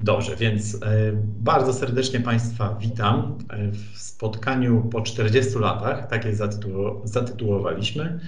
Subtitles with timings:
[0.00, 0.78] Dobrze, więc e,
[1.22, 3.38] bardzo serdecznie Państwa witam
[3.72, 6.32] w spotkaniu po 40 latach, tak je
[7.04, 8.20] zatytułowaliśmy.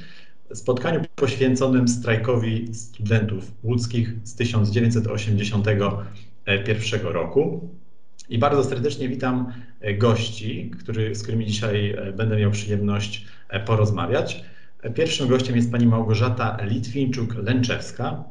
[0.54, 7.68] Spotkaniu poświęconym strajkowi studentów łódzkich z 1981 roku.
[8.28, 9.52] I bardzo serdecznie witam
[9.98, 13.26] gości, który, z którymi dzisiaj będę miał przyjemność
[13.66, 14.44] porozmawiać.
[14.94, 18.22] Pierwszym gościem jest pani Małgorzata Litwinczuk-Lęczewska.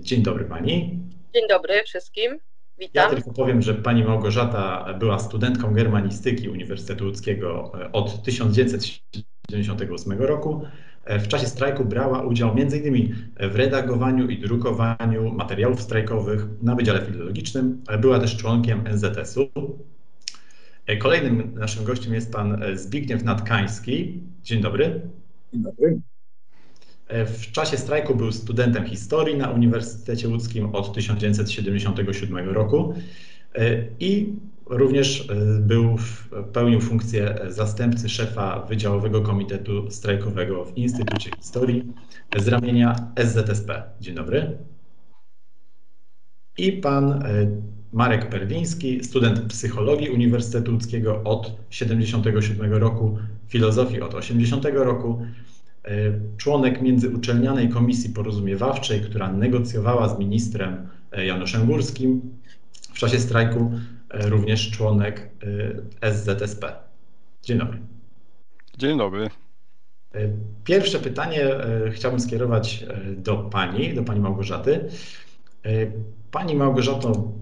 [0.00, 0.98] Dzień dobry pani.
[1.34, 2.38] Dzień dobry wszystkim.
[2.78, 3.04] Witam.
[3.04, 10.62] Ja tylko powiem, że pani Małgorzata była studentką germanistyki Uniwersytetu Łódzkiego od 1978 roku.
[11.06, 13.14] W czasie strajku brała udział m.in.
[13.50, 17.82] w redagowaniu i drukowaniu materiałów strajkowych na Wydziale Filologicznym.
[18.00, 19.48] Była też członkiem NZS-u.
[20.98, 24.20] Kolejnym naszym gościem jest pan Zbigniew Natkański.
[24.42, 25.00] Dzień dobry.
[25.52, 26.00] Dzień dobry.
[27.08, 32.94] W czasie strajku był studentem historii na Uniwersytecie Łódzkim od 1977 roku
[34.00, 34.34] i
[34.66, 35.28] również
[35.60, 35.96] był,
[36.52, 41.92] pełnił funkcję zastępcy szefa Wydziałowego Komitetu Strajkowego w Instytucie Historii
[42.38, 43.82] z ramienia SZSP.
[44.00, 44.58] Dzień dobry.
[46.58, 47.24] I pan
[47.92, 55.26] Marek Perwiński, student psychologii Uniwersytetu Łódzkiego od 1977 roku, filozofii od 80 roku,
[56.36, 60.88] członek międzyuczelnianej komisji porozumiewawczej, która negocjowała z ministrem
[61.26, 62.20] Januszem Górskim.
[62.92, 63.70] W czasie strajku
[64.14, 65.30] również członek
[66.00, 66.72] SZSP.
[67.42, 67.78] Dzień dobry.
[68.78, 69.30] Dzień dobry.
[70.64, 71.50] Pierwsze pytanie
[71.92, 74.88] chciałbym skierować do Pani, do Pani Małgorzaty.
[76.30, 77.32] Pani Małgorzato,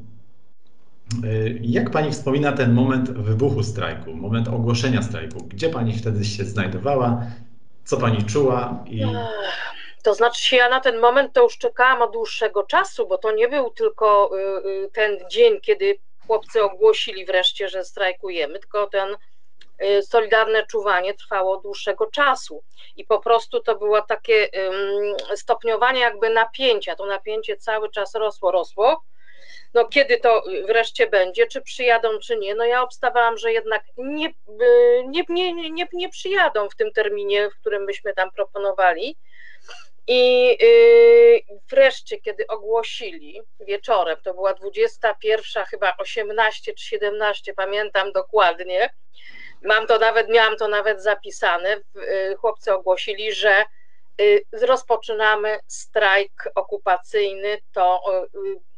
[1.61, 5.45] jak Pani wspomina ten moment wybuchu strajku, moment ogłoszenia strajku?
[5.49, 7.27] Gdzie Pani wtedy się znajdowała?
[7.85, 8.85] Co pani czuła?
[8.87, 9.03] I...
[10.03, 13.33] To znaczy się, ja na ten moment to już czekałam od dłuższego czasu, bo to
[13.33, 14.31] nie był tylko
[14.93, 19.17] ten dzień, kiedy chłopcy ogłosili wreszcie, że strajkujemy, tylko ten
[20.03, 22.63] solidarne czuwanie trwało dłuższego czasu.
[22.97, 24.49] I po prostu to było takie
[25.35, 26.97] stopniowanie jakby napięcia.
[26.97, 29.03] To napięcie cały czas rosło, rosło.
[29.75, 34.33] No kiedy to wreszcie będzie, czy przyjadą, czy nie, no ja obstawałam, że jednak nie,
[35.07, 39.17] nie, nie, nie, nie przyjadą w tym terminie, w którym myśmy tam proponowali.
[40.07, 48.91] I yy, wreszcie, kiedy ogłosili wieczorem, to była 21, chyba 18 czy 17, pamiętam dokładnie.
[49.63, 51.81] Mam to nawet, miałam to nawet zapisane.
[51.95, 53.65] Yy, chłopcy ogłosili, że
[54.19, 57.59] yy, rozpoczynamy strajk okupacyjny.
[57.73, 58.03] To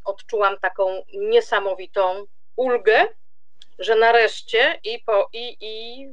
[0.05, 2.27] odczułam taką niesamowitą
[2.57, 3.09] ulgę,
[3.79, 6.07] że nareszcie i po i, i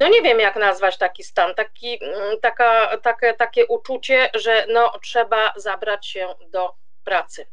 [0.00, 1.98] no nie wiem jak nazwać taki stan, taki,
[2.42, 6.74] taka, takie, takie uczucie, że no trzeba zabrać się do
[7.04, 7.46] pracy,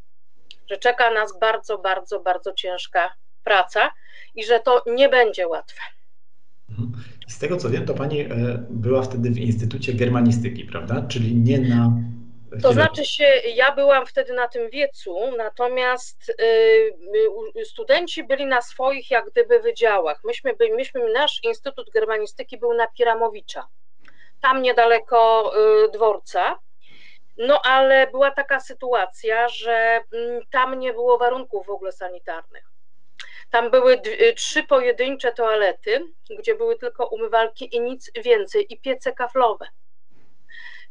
[0.69, 3.91] że czeka nas bardzo, bardzo, bardzo ciężka praca
[4.35, 5.81] i że to nie będzie łatwe.
[7.27, 8.25] Z tego co wiem, to Pani
[8.69, 11.05] była wtedy w Instytucie Germanistyki, prawda?
[11.07, 11.91] Czyli nie na
[12.61, 19.11] to znaczy się, ja byłam wtedy na tym wiecu, natomiast y, studenci byli na swoich
[19.11, 20.23] jak gdyby wydziałach.
[20.23, 23.67] Myśmy, byli, myśmy nasz Instytut Germanistyki był na Piramowicza,
[24.41, 25.51] tam niedaleko
[25.85, 26.59] y, dworca.
[27.37, 32.63] No ale była taka sytuacja, że mm, tam nie było warunków w ogóle sanitarnych.
[33.49, 34.01] Tam były
[34.35, 36.05] trzy pojedyncze toalety,
[36.39, 39.67] gdzie były tylko umywalki i nic więcej, i piece kaflowe.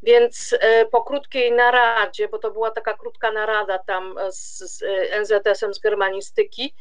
[0.05, 4.83] Więc e, po krótkiej naradzie, bo to była taka krótka narada tam z, z
[5.21, 6.75] NZS-em z germanistyki,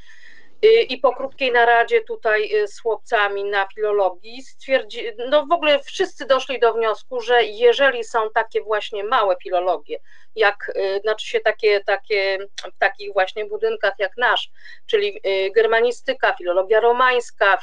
[0.89, 6.27] i po krótkiej naradzie tutaj y, z chłopcami na filologii stwierdzi, no w ogóle wszyscy
[6.27, 9.99] doszli do wniosku, że jeżeli są takie właśnie małe filologie,
[10.37, 12.39] jak y, znaczy się takie, takie
[12.75, 14.51] w takich właśnie budynkach jak nasz,
[14.87, 17.59] czyli y, germanistyka, filologia romańska,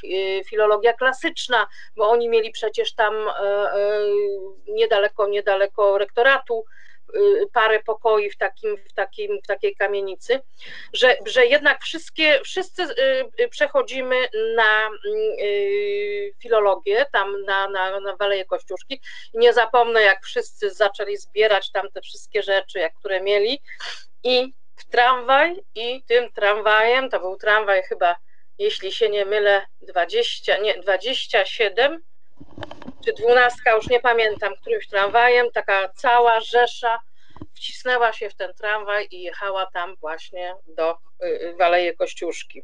[0.49, 3.13] filologia klasyczna, bo oni mieli przecież tam
[4.67, 6.80] niedaleko, niedaleko rektoratu Y,
[7.53, 10.39] parę pokoi w, takim, w, takim, w takiej kamienicy,
[10.93, 14.15] że, że jednak wszystkie, wszyscy y, y, przechodzimy
[14.55, 14.89] na
[16.41, 19.01] filologię, tam na, na, na Waleje Kościuszki.
[19.33, 23.61] Nie zapomnę, jak wszyscy zaczęli zbierać tam te wszystkie rzeczy, jak które mieli.
[24.23, 28.15] I w tramwaj i tym tramwajem, to był tramwaj chyba,
[28.57, 32.03] jeśli się nie mylę, 20, nie, 27
[33.05, 36.99] czy dwunastka, już nie pamiętam, którymś tramwajem, taka cała rzesza
[37.53, 42.63] wcisnęła się w ten tramwaj i jechała tam właśnie do y, y, Waleje Kościuszki.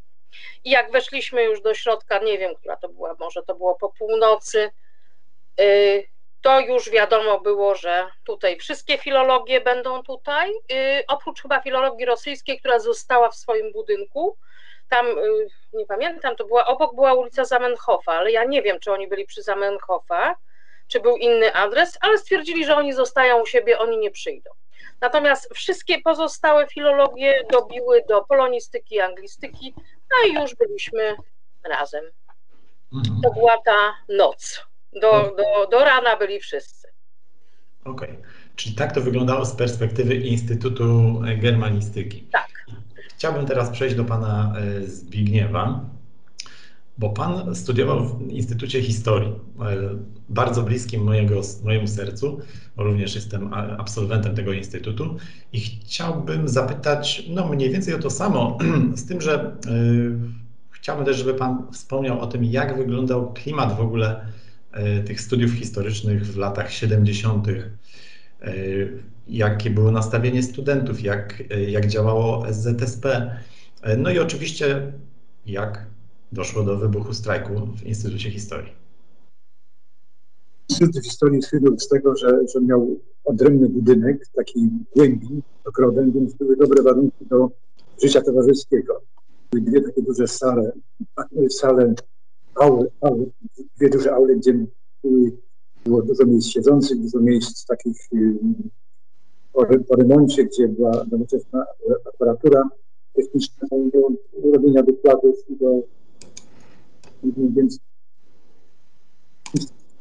[0.64, 3.90] I jak weszliśmy już do środka, nie wiem, która to była, może to było po
[3.90, 4.70] północy,
[5.62, 6.08] y,
[6.42, 10.52] to już wiadomo było, że tutaj wszystkie filologie będą tutaj,
[11.08, 14.38] oprócz chyba filologii rosyjskiej, która została w swoim budynku.
[14.90, 15.06] Tam,
[15.74, 19.26] nie pamiętam, to była, obok była ulica Zamenhofa, ale ja nie wiem, czy oni byli
[19.26, 20.36] przy Zamenhofa,
[20.88, 24.52] czy był inny adres, ale stwierdzili, że oni zostają u siebie, oni nie przyjdą.
[25.02, 29.74] Natomiast wszystkie pozostałe filologie dobiły do polonistyki anglistyki,
[30.12, 31.16] no i już byliśmy
[31.64, 32.04] razem.
[32.94, 33.22] Mhm.
[33.24, 34.66] To była ta noc.
[34.94, 36.88] Do, do, do rana byli wszyscy.
[37.86, 38.10] Okej.
[38.10, 38.22] Okay.
[38.56, 40.84] Czyli tak to wyglądało z perspektywy Instytutu
[41.38, 42.22] Germanistyki.
[42.32, 42.57] Tak.
[43.18, 45.86] Chciałbym teraz przejść do pana e, Zbigniewa,
[46.98, 49.34] bo pan studiował w Instytucie Historii, e,
[50.30, 52.40] bardzo bliskim mojego, mojemu sercu,
[52.76, 55.18] bo również jestem absolwentem tego instytutu
[55.54, 58.58] i chciałbym zapytać, no mniej więcej o to samo,
[58.96, 60.16] z tym, że y,
[60.72, 64.26] chciałbym też, żeby pan wspomniał o tym, jak wyglądał klimat w ogóle
[65.06, 73.36] tych studiów historycznych w latach 70., y, jakie było nastawienie studentów, jak, jak działało SZSP,
[73.98, 74.92] no i oczywiście
[75.46, 75.86] jak
[76.32, 78.72] doszło do wybuchu strajku w Instytucie Historii.
[80.70, 86.58] Instytut Historii sływał z tego, że, że miał odrębny budynek, taki głębi, ogrodem, więc były
[86.58, 87.50] dobre warunki do
[88.04, 89.02] życia towarzyskiego.
[89.52, 90.72] Były dwie takie duże sale,
[91.50, 91.94] sale
[92.56, 93.26] aule, aule,
[93.78, 94.66] dwie duże aule, gdzie
[95.04, 95.32] były,
[95.86, 97.98] było dużo miejsc siedzących, dużo miejsc takich
[99.54, 101.66] po, po remoncie, gdzie była nowoczesna
[102.06, 102.70] aparatura
[103.14, 105.84] techniczna do robienia wykładów i do
[107.56, 107.80] więc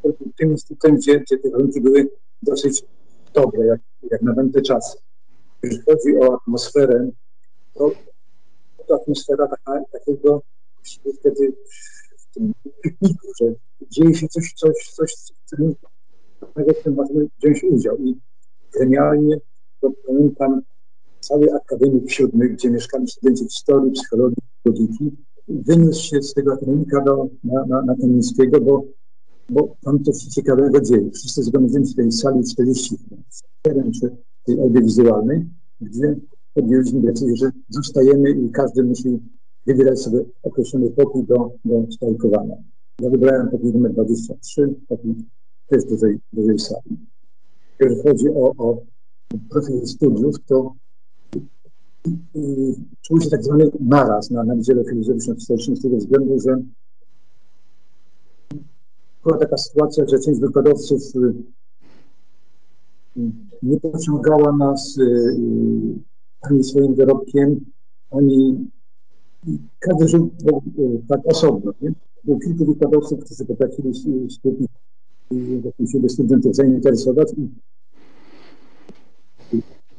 [0.02, 2.10] w tym instytucie, gdzie, gdzie te warunki były
[2.42, 2.84] dosyć
[3.34, 4.98] dobre, jak, jak na tamte czasy.
[5.62, 7.10] Jeżeli chodzi o atmosferę,
[7.74, 7.90] to,
[8.86, 10.42] to atmosfera taka, takiego
[11.18, 11.52] wtedy
[12.18, 12.52] w tym
[12.82, 13.46] pikniku, że
[13.90, 15.14] dzieje się coś, coś, coś,
[15.44, 15.56] co
[16.56, 16.96] w tym
[17.38, 17.98] wziąć udział.
[17.98, 18.16] I
[18.78, 19.40] genialnie
[19.80, 20.60] to pamiętam
[21.20, 25.16] cały akademik siódmy, gdzie mieszkali studenci historii, psychologii, logiki,
[25.48, 28.84] wyniósł się z tego akademika do, na, na, na Kamińskiego, bo
[29.48, 31.10] bo tam coś ciekawego dzieje.
[31.10, 35.46] Wszyscy zgromadzeni w tej sali 47 czy tej audiowizualnej,
[35.80, 36.16] gdzie
[36.54, 39.18] podjęliśmy decyzję, że zostajemy i każdy musi
[39.66, 42.56] wybierać sobie określony pokój do, do strajkowania.
[43.00, 45.14] Ja wybrałem pokój numer 23, pokój
[45.68, 46.96] też dużej, dużej sali.
[47.80, 48.82] Jeżeli chodzi o, o
[49.50, 50.74] profil studiów, to
[53.02, 56.62] czuł się tak zwany naraz na, na Wydziale Filozoficzno-Historycznym z tego względu, że
[59.24, 61.34] była taka sytuacja, że część wykładowców y,
[63.62, 65.36] nie pociągała nas y,
[66.40, 67.60] ani swoim dorobkiem,
[68.10, 68.68] ani
[69.78, 70.30] każdy żył
[71.08, 71.72] tak osobno.
[71.80, 71.92] Nie?
[72.24, 73.92] Było kilku wykładowców, którzy potrafili
[74.30, 74.68] skupić
[75.30, 77.28] wokół siebie studentów zainteresować.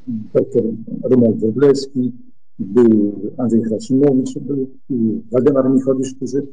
[0.08, 0.64] Doktor
[1.04, 2.12] Romuald Wodlewski,
[2.60, 4.68] był Andrzej Hracimowicz, był
[5.32, 6.48] Waldemar Michowicz, którzy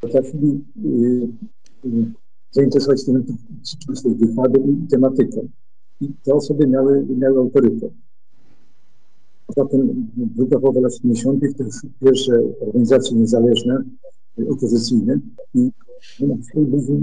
[0.00, 1.28] potrafili y,
[2.50, 3.36] zainteresować studentów
[3.94, 5.48] swoich wykładów i tematyką.
[6.00, 7.92] I te osoby miały, miały autorytet.
[9.46, 11.40] Potem druga połowa lat 70.
[11.56, 13.84] to już pierwsze organizacje niezależne,
[14.48, 15.20] opozycyjne
[15.54, 15.70] i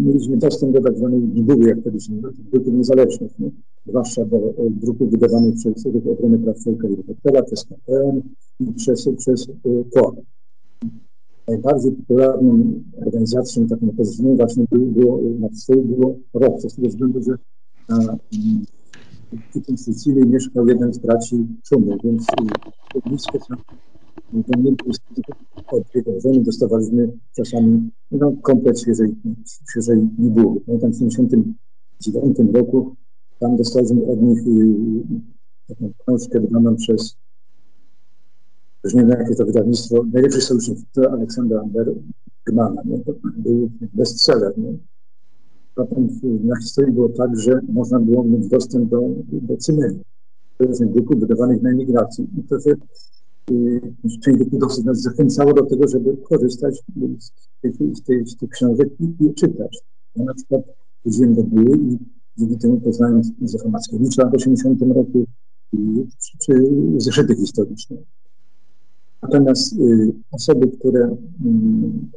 [0.06, 2.08] mieliśmy dostęp do tak zwanej bibuły, jak kiedyś
[2.52, 3.52] druków niezależnych, nie?
[3.88, 6.04] zwłaszcza do druków wydawanych przez Ruch
[6.44, 8.22] Praw Człowieka i Obywatela, przez KPN
[8.60, 9.48] i przez, przez
[9.94, 10.12] KOA
[11.48, 12.74] najbardziej popularną
[13.06, 17.38] organizacją taką opozycyjną właśnie było, na wschodzie było ROC, z tego względu, że
[17.90, 18.18] na
[19.78, 22.26] w Sycylii mieszkał jeden z braci Szumy, więc
[23.06, 23.40] bliskie
[24.32, 24.42] są
[25.72, 29.16] od jego żony dostawaliśmy czasami no, komplet świeżej,
[29.70, 30.62] świeżej bibuły.
[30.62, 32.96] Pamiętam w 1979 roku
[33.40, 34.54] tam dostaliśmy od nich y,
[35.68, 37.18] taką książkę wydaną przez
[38.84, 43.00] już nie wiem jakie to wydawnictwo, najlepszy sojusznik to Aleksandra Bergmana, nie?
[43.00, 44.58] to był bestseller.
[44.58, 44.78] Nie?
[45.76, 46.08] Potem
[46.44, 50.02] na historii było tak, że można było mieć dostęp do, do cymerii,
[50.60, 52.28] różnych druków wydawanych na emigracji.
[52.38, 52.60] I to
[54.24, 56.76] część wykładowców nas zachęcało do tego, żeby korzystać
[57.20, 59.80] z, tej, z, tej, z tych książek i, czytać.
[60.16, 60.62] Ja na przykład
[61.04, 61.98] chodziłem do Były i
[62.38, 65.26] dzięki temu poznałem Józefa Mackiewicza w 80 roku
[65.74, 65.78] i
[66.20, 66.54] przy, przy
[66.98, 67.98] zeszyty historyczne.
[69.22, 71.18] Natomiast y, osoby, które y,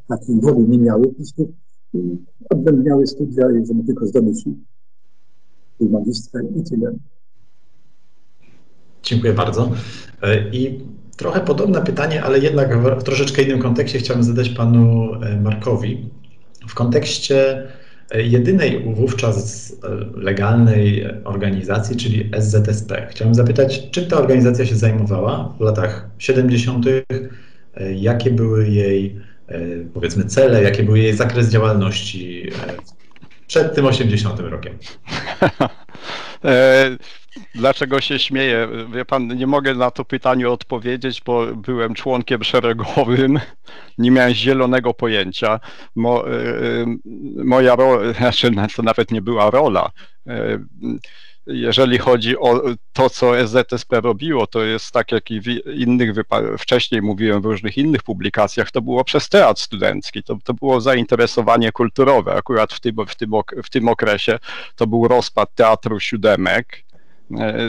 [0.09, 1.53] takiej woli nie miały, po prostu
[1.95, 1.99] y,
[2.51, 4.45] odbędniały studia, żeby tylko zdobyć
[5.81, 6.95] magistra i tyle.
[9.03, 9.73] Dziękuję bardzo.
[10.23, 10.81] E, I
[11.21, 16.11] trochę podobne pytanie, ale jednak w troszeczkę innym kontekście chciałbym zadać panu e, Markowi.
[16.69, 17.67] W kontekście
[18.15, 19.73] jedynej wówczas
[20.15, 23.07] legalnej organizacji, czyli SZSP.
[23.11, 26.87] Chciałem zapytać, czym ta organizacja się zajmowała w latach 70.,
[27.95, 29.21] jakie były jej,
[29.95, 32.51] powiedzmy, cele, jakie były jej zakres działalności
[33.47, 34.79] przed tym 80 rokiem?
[37.37, 38.69] E, dlaczego się śmieję?
[38.93, 43.41] Wie pan, nie mogę na to pytanie odpowiedzieć, bo byłem członkiem szeregowym,
[43.99, 45.61] nie miałem zielonego pojęcia.
[45.95, 46.87] Mo, e, e,
[47.45, 49.91] moja rola, znaczy to nawet nie była rola
[51.47, 56.11] jeżeli chodzi o to, co SZSP robiło, to jest tak jak i w innych
[56.59, 61.73] wcześniej mówiłem w różnych innych publikacjach, to było przez teatr studencki, to, to było zainteresowanie
[61.73, 62.35] kulturowe.
[62.35, 63.31] Akurat w tym, w, tym,
[63.65, 64.39] w tym okresie
[64.77, 66.90] to był rozpad Teatru Siódemek, e,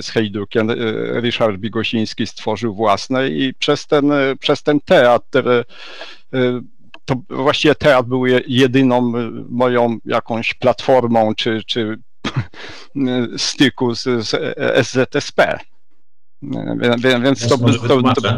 [0.01, 0.69] z Hejdukiem.
[0.69, 0.75] E,
[1.21, 5.63] Ryszard Bigosiński stworzył własne i przez ten, przez ten teatr e,
[7.05, 9.13] to właściwie teatr był jedyną
[9.49, 11.97] moją jakąś platformą czy, czy
[13.37, 15.59] styku z, z SZSP.
[17.23, 18.37] Więc to, może to, to,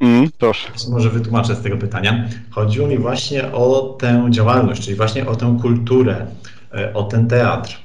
[0.00, 0.68] mm, proszę.
[0.90, 2.28] Może wytłumaczę z tego pytania.
[2.50, 6.26] Chodziło mi właśnie o tę działalność, czyli właśnie o tę kulturę,
[6.74, 7.78] e, o ten teatr.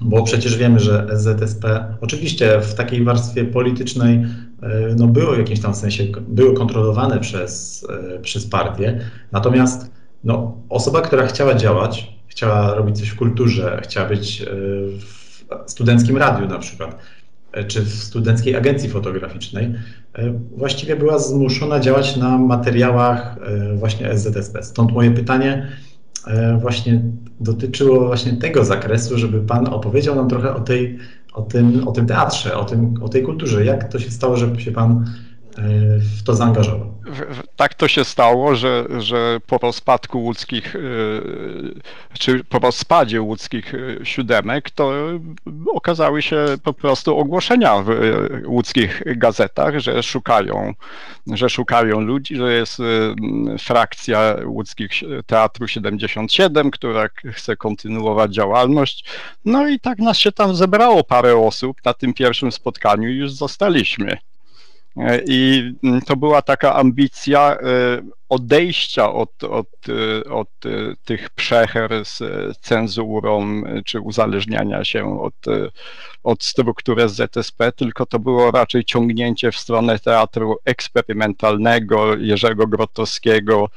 [0.00, 4.14] Bo przecież wiemy, że SZSP oczywiście w takiej warstwie politycznej
[4.62, 9.00] e, no było w jakimś tam sensie, było kontrolowane przez, e, przez partię,
[9.32, 9.90] natomiast
[10.24, 14.46] no, osoba, która chciała działać, chciała robić coś w kulturze, chciała być e,
[14.98, 16.98] w studenckim radiu na przykład,
[17.66, 19.74] czy w studenckiej agencji fotograficznej,
[20.56, 23.36] właściwie była zmuszona działać na materiałach
[23.74, 24.62] właśnie SZSP.
[24.62, 25.68] Stąd moje pytanie
[26.60, 27.02] właśnie
[27.40, 30.98] dotyczyło właśnie tego zakresu, żeby Pan opowiedział nam trochę o, tej,
[31.32, 33.64] o, tym, o tym teatrze, o, tym, o tej kulturze.
[33.64, 35.04] Jak to się stało, żeby się Pan
[35.98, 36.94] w to zaangażował?
[37.56, 40.80] tak to się stało, że, że po rozpadku łódzkich, e,
[42.18, 44.92] czy po rozpadzie łódzkich e, siódemek, to
[45.74, 47.94] okazały się po prostu ogłoszenia w e,
[48.46, 50.74] łódzkich gazetach, że szukają,
[51.26, 52.78] że szukają ludzi, że jest
[53.58, 54.90] frakcja łódzkich
[55.26, 59.04] Teatru 77, która chce kontynuować działalność.
[59.44, 63.32] No i tak nas się tam zebrało parę osób na tym pierwszym spotkaniu i już
[63.32, 64.16] zostaliśmy.
[64.96, 67.56] E, I mm, to była taka ambicja e,
[68.28, 70.48] odejścia od, od, e, od
[71.04, 72.22] tych przecher z
[72.58, 75.34] cenzurą czy uzależniania się od,
[76.22, 83.68] od struktury ZSP, tylko to było raczej ciągnięcie w stronę teatru eksperymentalnego Jerzego Grotowskiego,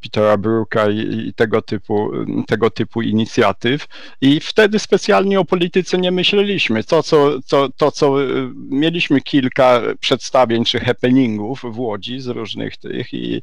[0.00, 2.10] Petera Brooka i, i, tego, typu,
[2.46, 3.86] tego typu inicjatyw.
[4.20, 6.84] I wtedy specjalnie o polityce nie myśleliśmy.
[6.84, 12.76] To co, to, to, co y, mieliśmy kilka przedstawień czy happeningów w Łodzi z różnych
[12.76, 13.42] tych i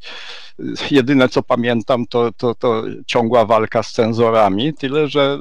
[0.92, 5.40] jedyne co pamiętam to, to, to ciągła walka z cenzorami, tyle że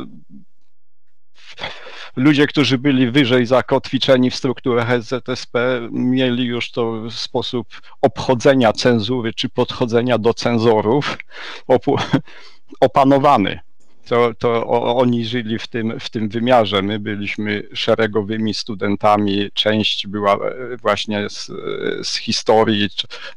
[2.17, 7.67] ludzie, którzy byli wyżej zakotwiczeni w strukturach SZSP, mieli już to sposób
[8.01, 11.19] obchodzenia cenzury czy podchodzenia do cenzorów
[12.81, 13.61] opanowany
[14.05, 16.83] to, to oni żyli w tym, w tym wymiarze.
[16.83, 21.51] My byliśmy szeregowymi studentami, część była e, właśnie z,
[22.03, 22.89] z historii.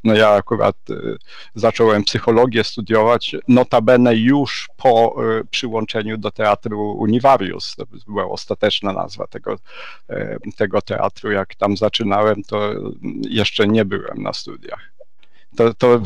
[0.04, 0.94] No ja akurat e,
[1.56, 7.76] zacząłem psychologię studiować, notabene już po e, przyłączeniu do teatru Univarius.
[7.76, 9.58] To była ostateczna nazwa tego,
[10.58, 11.32] tego teatru.
[11.32, 12.74] Jak tam zaczynałem, to
[13.30, 14.97] jeszcze nie byłem na studiach.
[15.58, 16.02] To, to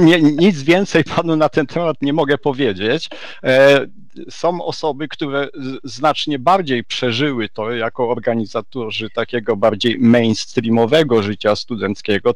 [0.00, 3.08] nie, nic więcej panu na ten temat nie mogę powiedzieć.
[3.44, 3.86] E,
[4.30, 5.48] są osoby, które
[5.84, 12.34] znacznie bardziej przeżyły to jako organizatorzy takiego bardziej mainstreamowego życia studenckiego,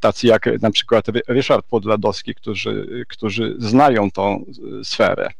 [0.00, 4.44] tacy jak na przykład Ryszard Podladowski, którzy, którzy znają tą
[4.82, 5.30] sferę.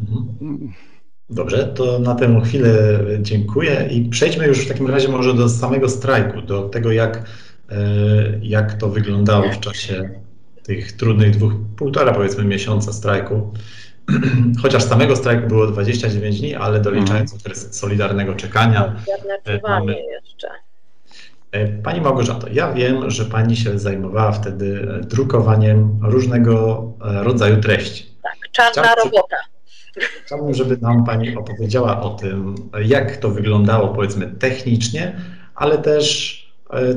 [0.00, 0.72] Mhm.
[1.30, 5.88] Dobrze, to na tę chwilę dziękuję i przejdźmy już w takim razie może do samego
[5.88, 7.24] strajku, do tego jak
[8.42, 10.10] jak to wyglądało w czasie
[10.62, 13.52] tych trudnych dwóch, półtora powiedzmy miesiąca strajku.
[14.62, 17.40] Chociaż samego strajku było 29 dni, ale doliczając mhm.
[17.40, 18.96] okres solidarnego czekania.
[19.44, 19.94] E, mamy...
[20.02, 20.48] jeszcze.
[21.52, 28.06] E, pani Małgorzato, ja wiem, że Pani się zajmowała wtedy drukowaniem różnego rodzaju treści.
[28.22, 29.36] Tak, czarna Chciałbym, robota.
[30.24, 32.54] Chciałbym, żeby nam Pani opowiedziała o tym,
[32.84, 35.16] jak to wyglądało powiedzmy technicznie,
[35.54, 36.34] ale też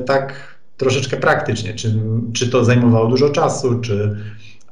[0.06, 1.74] tak troszeczkę praktycznie.
[1.74, 1.94] Czy,
[2.34, 4.16] czy to zajmowało dużo czasu, czy,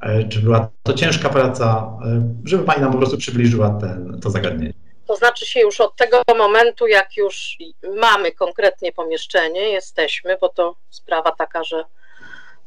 [0.01, 4.29] e, czy była to ciężka praca, e, żeby Pani nam po prostu przybliżyła ten, to
[4.29, 4.73] zagadnienie.
[5.07, 7.57] To znaczy się już od tego momentu, jak już
[7.95, 11.83] mamy konkretnie pomieszczenie, jesteśmy, bo to sprawa taka, że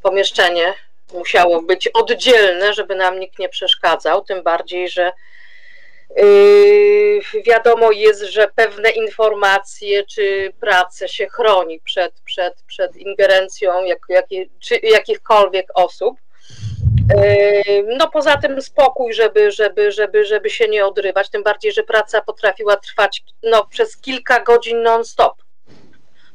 [0.02, 0.74] pomieszczenie
[1.14, 5.12] musiało być oddzielne, żeby nam nikt nie przeszkadzał, tym bardziej, że
[7.46, 14.26] wiadomo jest, że pewne informacje czy prace się chroni przed, przed, przed ingerencją jak, jak,
[14.60, 16.16] czy jakichkolwiek osób.
[17.16, 21.82] Yy, no poza tym spokój, żeby, żeby, żeby, żeby się nie odrywać, tym bardziej, że
[21.82, 25.34] praca potrafiła trwać no, przez kilka godzin non-stop.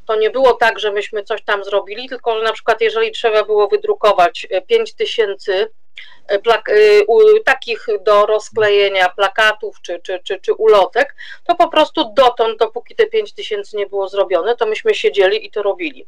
[0.06, 3.44] To nie było tak, że myśmy coś tam zrobili, tylko że na przykład jeżeli trzeba
[3.44, 5.85] było wydrukować 5 tysięcy E,
[6.44, 11.16] plak- e, takich do rozklejenia plakatów czy, czy, czy, czy ulotek,
[11.48, 15.52] to po prostu dotąd, dopóki te 5 tysięcy nie było zrobione, to myśmy siedzieli i
[15.52, 16.08] to robili.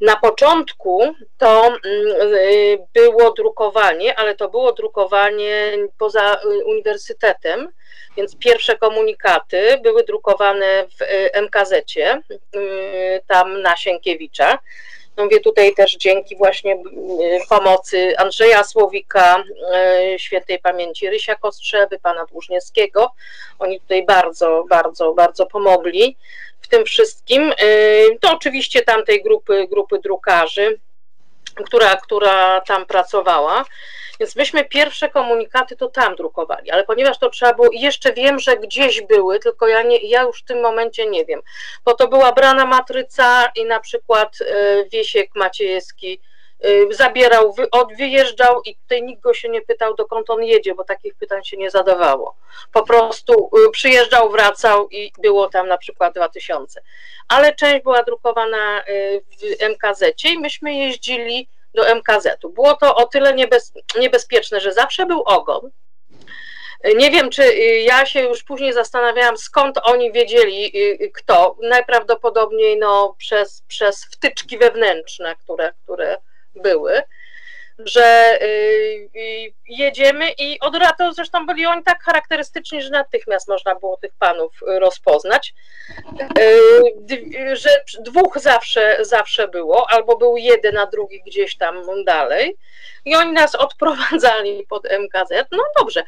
[0.00, 1.78] Na początku to mm,
[2.94, 7.68] e, było drukowanie, ale to było drukowanie poza uniwersytetem,
[8.16, 10.98] więc pierwsze komunikaty były drukowane w
[11.42, 12.22] MKZ-cie,
[13.26, 14.58] tam na Sienkiewicza.
[15.16, 16.76] No mówię tutaj też dzięki właśnie
[17.48, 19.44] pomocy Andrzeja Słowika,
[20.14, 23.12] y, świętej pamięci Rysia Kostrzewy, pana Dłużniewskiego.
[23.58, 26.16] Oni tutaj bardzo, bardzo, bardzo pomogli
[26.60, 27.52] w tym wszystkim.
[27.62, 30.80] Y, to oczywiście tamtej grupy, grupy drukarzy,
[31.54, 33.64] która, która tam pracowała.
[34.20, 38.56] Więc myśmy pierwsze komunikaty to tam drukowali, ale ponieważ to trzeba było, jeszcze wiem, że
[38.56, 41.40] gdzieś były, tylko ja, nie, ja już w tym momencie nie wiem,
[41.84, 46.20] bo to była brana matryca i na przykład e, Wiesiek Maciejewski
[46.60, 47.54] e, zabierał,
[47.98, 51.56] wyjeżdżał i tutaj nikt go się nie pytał, dokąd on jedzie, bo takich pytań się
[51.56, 52.36] nie zadawało.
[52.72, 56.82] Po prostu e, przyjeżdżał, wracał i było tam na przykład 2000.
[57.28, 58.84] Ale część była drukowana
[59.40, 62.50] w MKZ i myśmy jeździli do MKZ-u.
[62.50, 65.70] Było to o tyle niebez, niebezpieczne, że zawsze był ogon.
[66.96, 70.72] Nie wiem, czy ja się już później zastanawiałam, skąd oni wiedzieli,
[71.14, 71.56] kto.
[71.62, 76.18] Najprawdopodobniej no, przez, przez wtyczki wewnętrzne, które, które
[76.54, 77.02] były
[77.84, 83.96] że y, jedziemy i od razu, zresztą byli oni tak charakterystyczni, że natychmiast można było
[83.96, 85.54] tych panów rozpoznać,
[86.38, 92.56] y, że dwóch zawsze, zawsze było, albo był jeden, a drugi gdzieś tam dalej
[93.04, 96.04] i oni nas odprowadzali pod MKZ, no dobrze,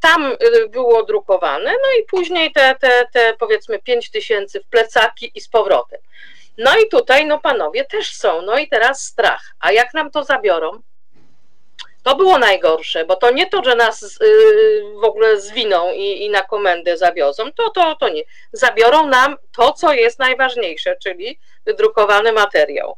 [0.00, 5.32] tam y, było drukowane, no i później te, te, te powiedzmy 5 tysięcy w plecaki
[5.34, 6.00] i z powrotem.
[6.58, 9.54] No i tutaj, no panowie też są, no i teraz strach.
[9.60, 10.82] A jak nam to zabiorą?
[12.04, 16.30] To było najgorsze, bo to nie to, że nas y, w ogóle zwiną i, i
[16.30, 18.22] na komendę zawiozą, to, to, to nie.
[18.52, 22.96] Zabiorą nam to, co jest najważniejsze, czyli wydrukowany materiał.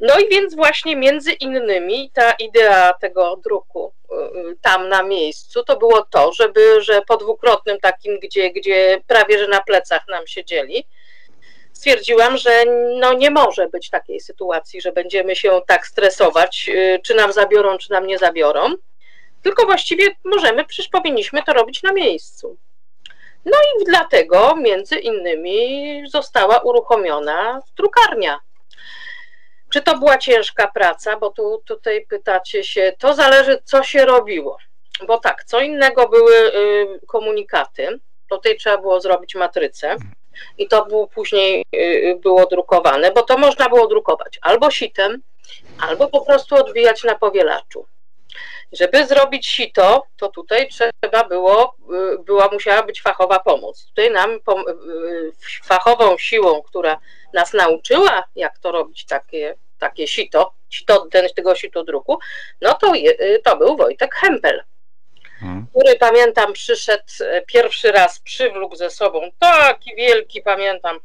[0.00, 4.14] No i więc właśnie między innymi ta idea tego druku y,
[4.50, 9.38] y, tam na miejscu to było to, żeby, że po dwukrotnym takim, gdzie, gdzie prawie
[9.38, 10.86] że na plecach nam siedzieli,
[11.80, 12.64] stwierdziłam, że
[13.00, 17.78] no nie może być takiej sytuacji, że będziemy się tak stresować, y, czy nam zabiorą,
[17.78, 18.74] czy nam nie zabiorą,
[19.42, 22.56] tylko właściwie możemy, przecież powinniśmy to robić na miejscu.
[23.44, 28.40] No i dlatego między innymi została uruchomiona drukarnia.
[29.72, 34.58] Czy to była ciężka praca, bo tu, tutaj pytacie się, to zależy co się robiło.
[35.06, 39.96] Bo tak, co innego były y, komunikaty, tutaj trzeba było zrobić matrycę,
[40.58, 45.22] i to było później y, było drukowane, bo to można było drukować albo sitem,
[45.80, 47.86] albo po prostu odbijać na powielaczu.
[48.72, 51.76] Żeby zrobić sito, to tutaj trzeba było,
[52.14, 53.86] y, była musiała być fachowa pomoc.
[53.86, 54.38] Tutaj nam y,
[55.64, 57.00] fachową siłą, która
[57.34, 62.18] nas nauczyła, jak to robić takie, takie sito, sito ten, tego sito druku,
[62.60, 62.92] no to,
[63.44, 64.62] to był Wojtek Hempel.
[65.40, 65.66] Hmm.
[65.70, 70.98] który pamiętam przyszedł e, pierwszy raz, przywlókł ze sobą taki wielki, pamiętam,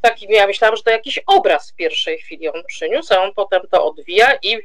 [0.00, 3.62] taki ja myślałam, że to jakiś obraz w pierwszej chwili on przyniósł, a on potem
[3.70, 4.58] to odwija i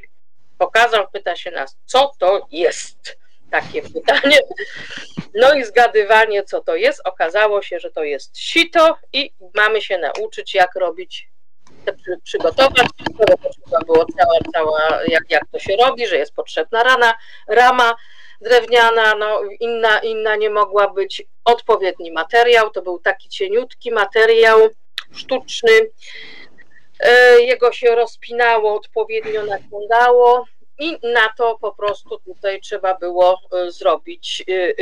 [0.58, 3.18] pokazał, pyta się nas, co to jest?
[3.50, 4.38] Takie pytanie.
[5.34, 7.00] No i zgadywanie, co to jest.
[7.04, 11.28] Okazało się, że to jest sito i mamy się nauczyć, jak robić,
[12.24, 12.86] przygotować.
[13.70, 17.14] To było cała, cała jak, jak to się robi, że jest potrzebna rana,
[17.48, 17.94] rama,
[18.40, 24.68] drewniana, no inna, inna nie mogła być odpowiedni materiał, to był taki cieniutki materiał
[25.14, 25.90] sztuczny,
[27.00, 30.44] e, jego się rozpinało, odpowiednio nakładało
[30.78, 34.74] i na to po prostu tutaj trzeba było e, zrobić, e,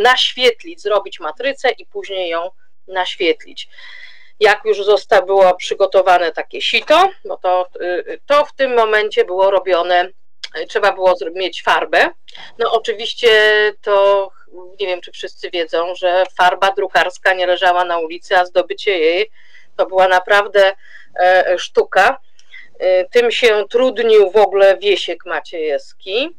[0.00, 2.50] naświetlić, zrobić matrycę i później ją
[2.88, 3.68] naświetlić.
[4.40, 7.68] Jak już zostało przygotowane takie sito, bo to,
[8.26, 10.08] to w tym momencie było robione
[10.68, 12.10] trzeba było mieć farbę.
[12.58, 13.30] No oczywiście
[13.82, 14.30] to
[14.80, 19.30] nie wiem, czy wszyscy wiedzą, że farba drukarska nie leżała na ulicy, a zdobycie jej
[19.76, 20.72] to była naprawdę
[21.20, 22.18] e, sztuka.
[23.12, 26.36] Tym się trudnił w ogóle Wiesiek Maciejewski.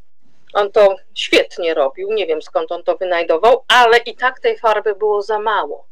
[0.53, 4.95] On to świetnie robił, nie wiem skąd on to wynajdował, ale i tak tej farby
[4.95, 5.87] było za mało.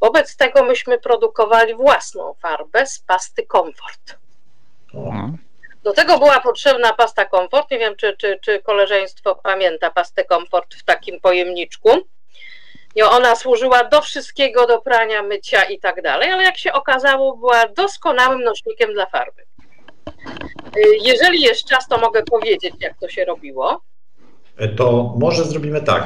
[0.00, 4.16] Wobec tego myśmy produkowali własną farbę z pasty Comfort.
[5.84, 7.70] Do tego była potrzebna pasta Comfort.
[7.70, 11.90] Nie wiem, czy, czy, czy koleżeństwo pamięta pastę Comfort w takim pojemniczku.
[12.96, 17.36] I ona służyła do wszystkiego, do prania, mycia i tak dalej, ale jak się okazało,
[17.36, 19.42] była doskonałym nośnikiem dla farby.
[21.00, 23.80] Jeżeli jest czas, to mogę powiedzieć, jak to się robiło.
[24.76, 26.04] To może zrobimy tak.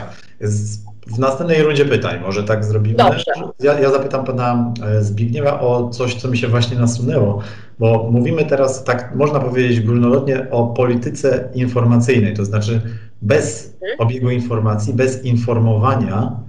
[1.07, 2.97] W następnej rundzie pytań, może tak zrobimy.
[2.97, 3.33] Dobrze.
[3.61, 7.43] Ja, ja zapytam pana e, Zbigniewa o coś, co mi się właśnie nasunęło,
[7.79, 12.81] bo mówimy teraz, tak można powiedzieć górnolotnie, o polityce informacyjnej, to znaczy
[13.23, 16.49] bez obiegu informacji, bez informowania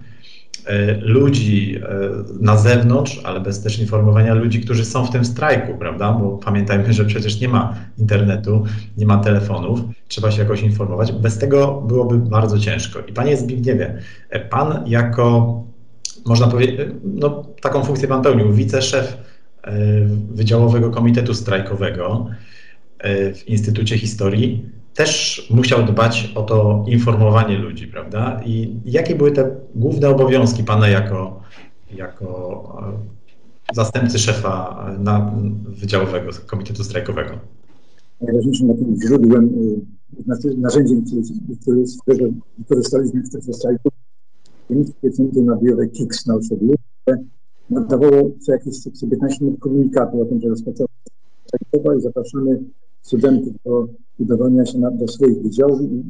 [0.69, 2.09] E, ludzi e,
[2.41, 6.11] na zewnątrz, ale bez też informowania ludzi, którzy są w tym strajku, prawda?
[6.11, 8.63] Bo pamiętajmy, że przecież nie ma internetu,
[8.97, 11.11] nie ma telefonów, trzeba się jakoś informować.
[11.11, 12.99] Bez tego byłoby bardzo ciężko.
[12.99, 13.97] I panie Zbigniewie,
[14.29, 15.53] e, pan jako,
[16.25, 19.17] można powiedzieć, no, taką funkcję pan pełnił, wiceszef
[20.31, 22.27] Wydziałowego Komitetu Strajkowego
[23.35, 28.41] w Instytucie Historii też musiał dbać o to informowanie ludzi, prawda?
[28.45, 31.41] I jakie były te główne obowiązki Pana jako,
[31.95, 32.27] jako
[33.71, 35.31] e, zastępcy szefa na,
[35.67, 37.31] Wydziałowego Komitetu Strajkowego?
[38.21, 39.49] Najważniejszym źródłem,
[40.57, 41.03] narzędziem,
[41.83, 42.25] z którego
[42.57, 43.89] wykorzystaliśmy w czasie strajku,
[44.69, 46.75] Niemieckie Centrum Nabiowe KIX na osiedlu,
[47.69, 48.75] nadawało co jakieś
[49.09, 50.89] 15 minut komunikatu o tym, że rozpoczęła
[51.45, 52.63] strajkowa i zapraszamy
[53.01, 53.87] studentów do
[54.19, 56.03] udawania się na, do swoich wydziałów i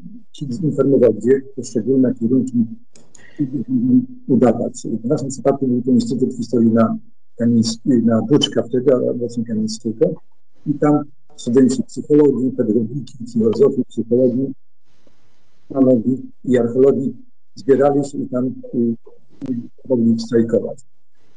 [0.63, 2.65] informował, gdzie poszczególne kierunki
[4.27, 4.87] udawać.
[5.03, 6.97] W naszym przypadku był to Instytut Historii na,
[8.03, 10.13] na Buczka wtedy, obecnie Kamińskiego
[10.67, 11.03] i tam
[11.35, 14.53] studenci psychologii, pedagogiki, filozofii, psychologii,
[15.67, 17.15] technologii i archeologii
[17.55, 18.95] zbierali się i tam y,
[19.89, 20.79] mogli strajkować.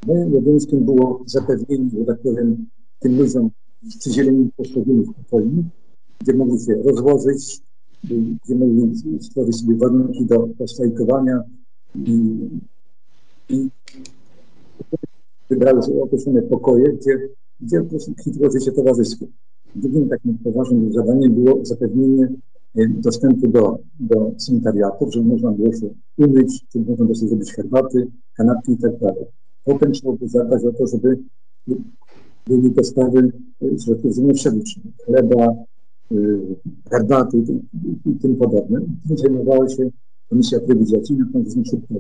[0.07, 2.67] Moim obowiązkiem było zapewnienie, że tak powiem,
[2.99, 3.51] tym ludziom
[3.99, 5.65] przydzieleni poszczególnych pokoi,
[6.21, 7.61] gdzie mogli się rozłożyć,
[8.45, 11.43] gdzie mogli stworzyć sobie warunki do, strajkowania
[11.95, 12.37] i,
[13.49, 13.69] i
[15.51, 17.29] wybrały sobie określone pokoje, gdzie,
[17.61, 19.27] gdzie po prostu kwitło życie towarzyskie.
[19.77, 22.29] Drugim takim poważnym zadaniem było zapewnienie
[22.77, 25.89] e, dostępu do, do sanitariatów, żeby można było się
[26.19, 28.93] umyć, żeby można było sobie zrobić herbaty, kanapki i tak.
[29.65, 31.19] Potem trzeba było zadbać o to, żeby
[32.47, 33.33] były dostawy
[33.85, 34.63] środków żywnościowych,
[35.05, 35.55] chleba,
[36.13, 36.41] y,
[36.91, 38.81] herbaty i, i, tym podobne.
[39.09, 39.91] Tym zajmowała się
[40.29, 41.95] Komisja Prywizacyjna, pan szybko.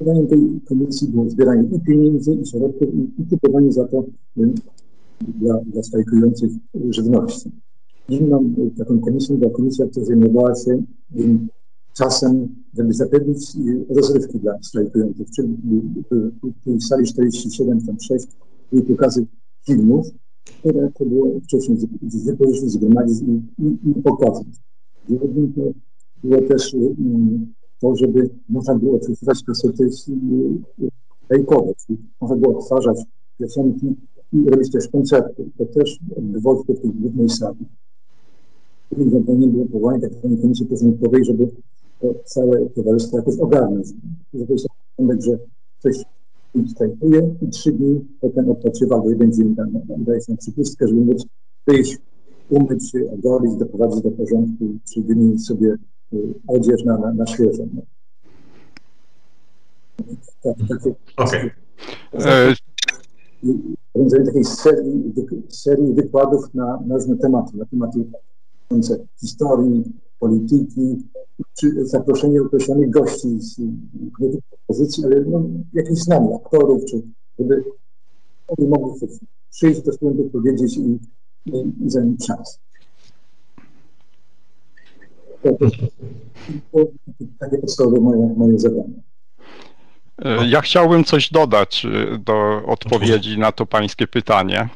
[0.00, 4.04] Zadaniem tej komisji było zbieranie i pieniędzy, i środków, i, i kupowanie za to
[4.38, 4.52] y,
[5.40, 6.50] dla, dla strajkujących
[6.90, 7.50] żywności.
[8.08, 10.82] Inną y, taką komisją była komisja, która zajmowała się
[12.00, 13.56] czasem, żeby zapewnić
[13.88, 15.56] rozrywki dla strajkujących, czyli
[16.66, 18.26] w sali 47, tam 6
[18.72, 19.26] były pokazy
[19.66, 20.06] filmów,
[20.44, 24.46] które to było wcześniej wypożyczyć, zgromadzić i, i, i pokazać.
[25.08, 25.60] Drugim to
[26.24, 29.90] było też um, to, żeby można było przeczytać kasety
[31.28, 32.96] fejkowe, czyli można było odtwarzać
[33.38, 33.86] piosenki
[34.32, 35.50] i robić też koncerty.
[35.58, 37.66] To też odbywało się w tej głównej sali.
[38.92, 41.48] Drugim zadaniem było powołanie takiej komisji porządkowej, żeby
[42.00, 43.88] to całe towarzystwo jakoś ogarnąć.
[44.34, 44.66] Żeby jest
[45.20, 45.38] że
[45.78, 45.96] coś
[46.66, 51.26] wstępuje i trzy dni potem odpoczywa, bo jeden dzień tam daje się przypustkę, żeby móc
[51.66, 51.98] wyjść,
[52.48, 55.76] umyć się, ogolić, doprowadzić do porządku, czy wymienić sobie
[56.12, 57.62] y, odzież na, na, na świeżo.
[57.74, 57.82] No.
[60.42, 61.50] Tak, takie, okay.
[63.92, 65.12] Prowadzenie takiej serii,
[65.48, 68.04] serii wykładów na, na różne tematy, na tematy
[69.20, 69.84] historii,
[70.20, 70.96] polityki,
[71.58, 73.60] czy zaproszenie określonych gości z
[74.66, 77.02] pozycji, ale no, jakichś znanych aktorów, czy
[77.38, 77.64] żeby
[78.48, 79.08] oni mogli
[79.50, 80.98] przyjść do studentów, powiedzieć i,
[81.46, 82.60] i, i zająć czas.
[85.42, 85.56] To,
[86.72, 86.86] to,
[87.38, 89.02] takie podstawowe moje, moje zadanie.
[90.48, 94.68] Ja chciałbym coś dodać y, do odpowiedzi na to pańskie pytanie.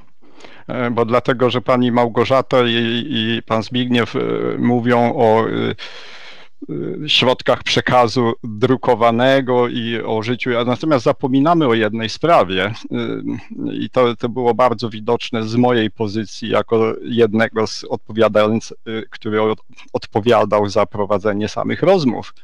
[0.69, 4.21] E, bo dlatego, że pani Małgorzata i, i pan Zbigniew e,
[4.59, 5.75] mówią o e,
[7.07, 10.51] środkach przekazu drukowanego i o życiu.
[10.67, 12.73] Natomiast zapominamy o jednej sprawie
[13.73, 18.77] i to, to było bardzo widoczne z mojej pozycji jako jednego z odpowiadających,
[19.11, 19.39] który
[19.93, 22.35] odpowiadał za prowadzenie samych rozmów.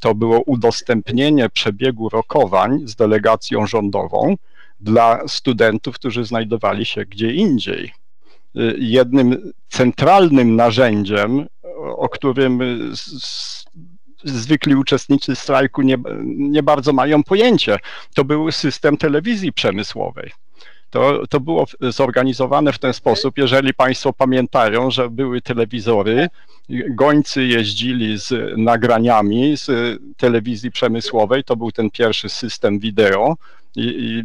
[0.00, 4.36] To było udostępnienie przebiegu rokowań z delegacją rządową
[4.80, 7.92] dla studentów, którzy znajdowali się gdzie indziej.
[8.78, 11.46] jednym centralnym narzędziem,
[11.96, 12.60] o którym
[14.24, 17.78] zwykli uczestnicy strajku nie, nie bardzo mają pojęcie.
[18.14, 20.30] To był system telewizji przemysłowej.
[20.90, 26.28] To, to było zorganizowane w ten sposób, jeżeli Państwo pamiętają, że były telewizory,
[26.90, 33.36] gońcy jeździli z nagraniami z telewizji przemysłowej, to był ten pierwszy system wideo
[33.76, 34.24] i, i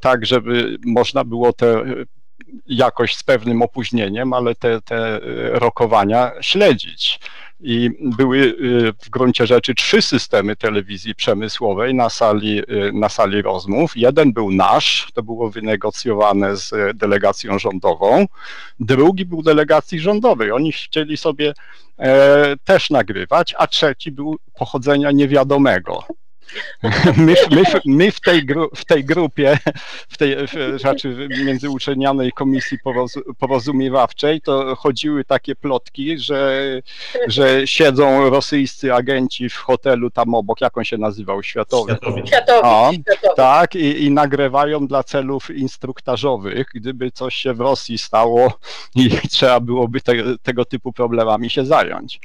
[0.00, 1.84] tak, żeby można było te
[2.66, 5.20] jakoś z pewnym opóźnieniem, ale te, te
[5.52, 7.20] rokowania śledzić
[7.62, 13.96] i były y, w gruncie rzeczy trzy systemy telewizji przemysłowej na sali, na sali rozmów.
[13.96, 18.26] Jeden był nasz, to było wynegocjowane z delegacją rządową.
[18.80, 20.52] Drugi był delegacji rządowej.
[20.52, 21.52] Oni chcieli sobie
[21.98, 26.04] e, też nagrywać, a trzeci był pochodzenia niewiadomego.
[27.16, 29.58] My, my, my w, tej gru, w tej grupie,
[30.08, 32.78] w tej w, znaczy międzyuczelnianej komisji
[33.38, 36.62] porozumiewawczej, to chodziły takie plotki, że,
[37.26, 41.92] że siedzą rosyjscy agenci w hotelu tam obok, jak on się nazywał, Światowy.
[41.92, 42.22] Światowy.
[42.26, 43.36] Światowy.
[43.36, 48.58] Tak, i, i nagrywają dla celów instruktażowych, gdyby coś się w Rosji stało
[48.94, 52.20] i trzeba byłoby te, tego typu problemami się zająć.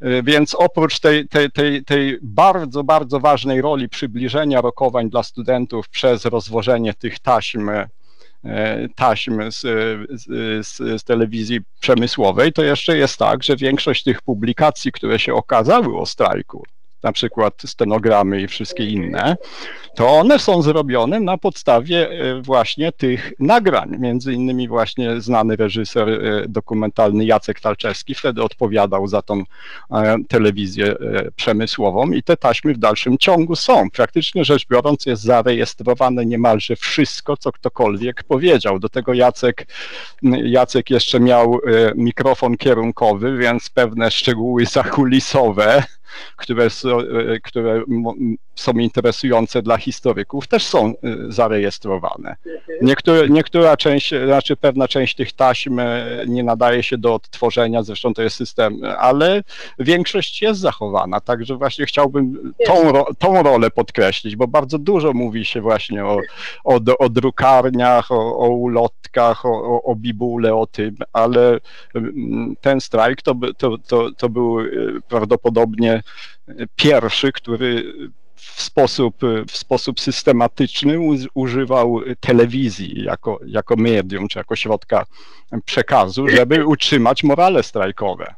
[0.00, 5.88] E, więc oprócz tej, tej, tej, tej bardzo, bardzo ważnej roli przybliżenia rokowań dla studentów
[5.88, 7.88] przez rozwożenie tych taśm e,
[8.94, 9.60] taśm z,
[10.10, 15.98] z, z, telewizji przemysłowej, to jeszcze jest tak, że większość tych publikacji, które się okazały
[15.98, 16.64] o strajku,
[17.02, 19.36] na przykład stenogramy i wszystkie inne,
[19.94, 23.96] to one są zrobione na podstawie e, właśnie tych nagrań.
[23.98, 29.42] Między innymi właśnie znany reżyser e, dokumentalny Jacek Talczewski wtedy odpowiadał za tą
[29.90, 30.94] e, telewizję
[31.36, 33.90] przemysłową i te taśmy w dalszym ciągu są.
[33.90, 38.78] Praktycznie rzecz biorąc jest zarejestrowane niemalże wszystko, co ktokolwiek powiedział.
[38.78, 39.66] Do tego Jacek,
[40.44, 41.60] Jacek jeszcze miał
[41.94, 45.82] mikrofon kierunkowy, więc pewne szczegóły zakulisowe
[46.36, 47.82] które, e, które
[48.54, 50.92] są interesujące dla historyków, też są e,
[51.28, 52.36] zarejestrowane.
[52.82, 58.14] Niektóre, niektóra część, znaczy pewna część tych taśm e, nie nadaje się do odtworzenia, zresztą
[58.14, 59.42] to jest system, ale
[59.78, 65.60] większość jest zachowana, także właśnie chciałbym tą, tą rolę podkreślić, bo bardzo dużo mówi się
[65.60, 66.18] właśnie o,
[66.64, 71.58] o, o drukarniach, o, o ulotkach, o, o bibule, o tym, ale
[71.94, 74.58] mm, ten strajk to, to, to, to był
[75.08, 76.01] prawdopodobnie
[76.76, 77.92] pierwszy, który
[78.36, 79.16] w sposób,
[79.48, 80.98] w sposób systematyczny
[81.34, 85.04] używał telewizji jako, jako medium czy jako środka
[85.64, 88.34] przekazu, żeby utrzymać morale strajkowe.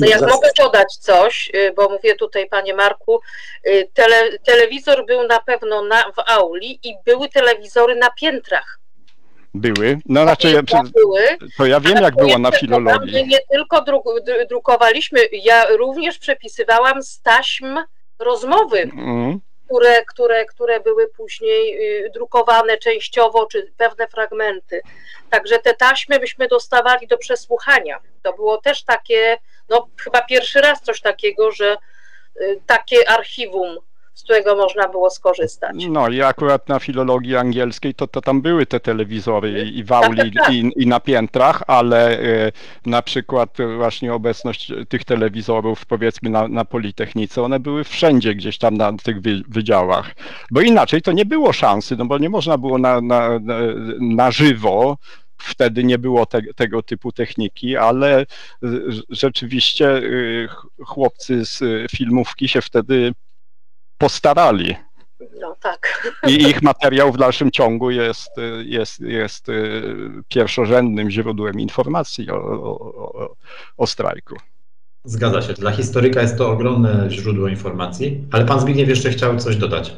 [0.00, 3.20] No jak mogę dodać coś, y, bo mówię tutaj, panie Marku,
[3.66, 8.78] y, tele, telewizor był na pewno na, w auli i były telewizory na piętrach.
[9.54, 9.98] Były.
[10.06, 10.62] No znaczy, ja,
[10.94, 11.20] były,
[11.58, 13.26] to ja wiem, jak było na filologii.
[13.26, 14.04] Nie tylko druk,
[14.48, 17.78] drukowaliśmy, ja również przepisywałam z taśm
[18.18, 19.40] rozmowy, mm.
[19.66, 24.80] które, które, które były później y, drukowane częściowo, czy pewne fragmenty.
[25.30, 28.00] Także te taśmy byśmy dostawali do przesłuchania.
[28.22, 29.36] To było też takie,
[29.68, 31.76] no chyba pierwszy raz coś takiego, że
[32.40, 33.78] y, takie archiwum
[34.14, 35.76] z którego można było skorzystać.
[35.88, 40.16] No i akurat na filologii angielskiej to, to tam były te telewizory i w auli
[40.16, 40.54] tak, tak, tak.
[40.54, 42.52] I, i, na piętrach, ale y,
[42.86, 48.76] na przykład właśnie obecność tych telewizorów powiedzmy na, na Politechnice, one były wszędzie gdzieś tam
[48.76, 50.14] na tych wy, wydziałach,
[50.50, 53.58] bo inaczej to nie było szansy, no bo nie można było na, na, na,
[54.00, 54.96] na żywo
[55.38, 58.26] wtedy nie było te, tego typu techniki, ale
[59.10, 60.48] rzeczywiście y,
[60.84, 63.12] chłopcy z filmówki się wtedy
[64.04, 64.76] postarali.
[65.40, 66.12] No tak.
[66.28, 68.30] I ich materiał w dalszym ciągu jest,
[68.64, 69.82] jest, jest y,
[70.28, 73.34] pierwszorzędnym źródłem informacji o, o,
[73.76, 74.34] o strajku.
[75.04, 75.52] Zgadza się.
[75.52, 79.96] Dla historyka jest to ogromne źródło informacji, ale pan Zbigniew jeszcze chciał coś dodać.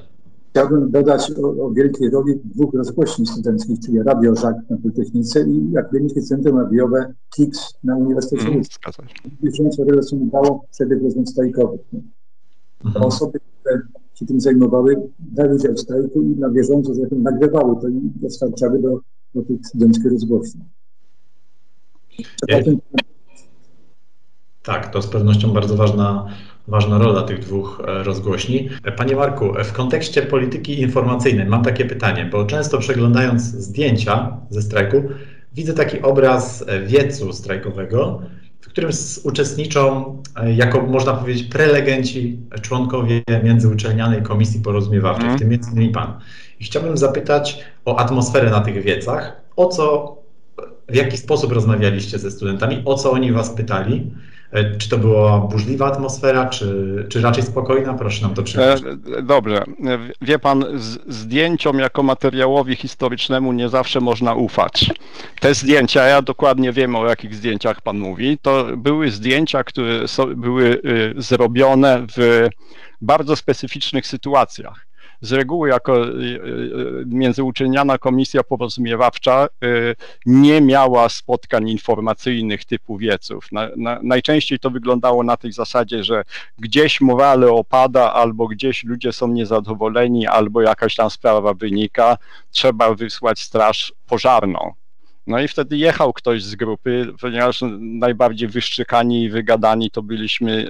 [0.50, 5.78] Chciałbym dodać o, o wielkiej roli dwóch rozgłośni studenckich, czyli Radio Żak na Politechnice i
[5.78, 8.92] Akademickie Centrum Radiowe KIX na Uniwersytecie mm, Łódzkim.
[9.42, 11.80] Bieżąco relacjonowało przebieg rozmów strajkowych.
[12.84, 13.04] Mhm.
[13.04, 13.38] Osoby,
[14.18, 18.82] się tym zajmowały, brały udział w strajku i na bieżąco zresztą nagrywały to i dostarczały
[18.82, 19.00] do,
[19.34, 20.60] do tych studenckich rozgłośni.
[24.62, 26.26] Tak, to z pewnością bardzo ważna,
[26.68, 28.68] ważna rola tych dwóch e, rozgłośni.
[28.96, 35.02] Panie Marku, w kontekście polityki informacyjnej mam takie pytanie, bo często przeglądając zdjęcia ze strajku,
[35.54, 38.22] widzę taki obraz e, wiecu strajkowego,
[38.66, 38.90] w którym
[39.24, 45.36] uczestniczą, e, jako można powiedzieć, prelegenci, członkowie międzyuczelnianej komisji porozumiewawczej, mm.
[45.36, 46.18] w tym między innymi Pan.
[46.60, 50.16] I chciałbym zapytać o atmosferę na tych wiecach, o co
[50.88, 54.10] w jaki sposób rozmawialiście ze studentami, o co oni was pytali?
[54.56, 57.94] E, czy to była burzliwa atmosfera, czy, czy raczej spokojna?
[57.94, 58.84] Proszę nam to przybliżyć.
[59.18, 59.64] E, dobrze.
[60.20, 60.64] Wie pan,
[61.06, 64.90] zdjęciom jako materiałowi historycznemu nie zawsze można ufać.
[65.40, 70.04] Te zdjęcia, ja dokładnie wiem o jakich zdjęciach pan mówi, to były zdjęcia, które
[70.36, 72.48] były y, zrobione w
[73.00, 74.85] bardzo specyficznych sytuacjach
[75.20, 83.52] z reguły jako y, y, międzyuczelniana komisja porozumiewawcza y, nie miała spotkań informacyjnych typu wieców.
[83.52, 86.24] Na, na, najczęściej to wyglądało na tej zasadzie, że
[86.58, 92.18] gdzieś morale opada, albo gdzieś ludzie są niezadowoleni, albo jakaś tam sprawa wynika,
[92.50, 94.72] trzeba wysłać straż pożarną.
[95.26, 100.68] No i wtedy jechał ktoś z grupy, ponieważ najbardziej wyszczekani i wygadani to byliśmy,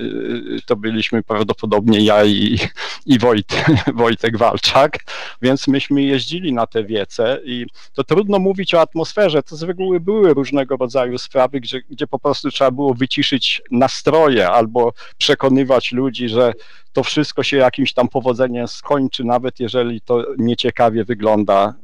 [0.67, 2.59] to byliśmy prawdopodobnie ja i,
[3.07, 3.65] i Wojt,
[3.95, 4.99] Wojtek Walczak,
[5.43, 10.01] więc myśmy jeździli na te wiece i to trudno mówić o atmosferze, to z reguły
[10.01, 16.29] były różnego rodzaju sprawy, gdzie, gdzie po prostu trzeba było wyciszyć nastroje albo przekonywać ludzi,
[16.29, 16.53] że
[16.97, 21.75] to wszystko się jakimś tam powodzeniem skończy, nawet jeżeli to nieciekawie wygląda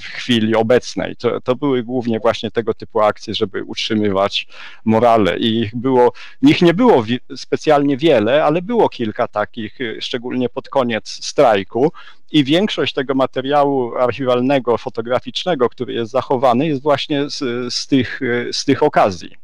[0.00, 1.16] w chwili obecnej.
[1.16, 4.46] To, to były głównie właśnie tego typu akcje, żeby utrzymywać
[4.84, 7.04] morale i ich było, ich nie było
[7.36, 11.92] specjalnie wiele, ale było kilka takich, szczególnie pod koniec strajku
[12.32, 17.38] i większość tego materiału archiwalnego, fotograficznego, który jest zachowany, jest właśnie z,
[17.74, 18.20] z, tych,
[18.52, 19.36] z tych okazji.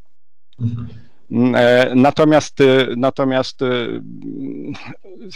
[0.61, 1.04] Mhm.
[1.33, 3.67] E, natomiast, e, natomiast e,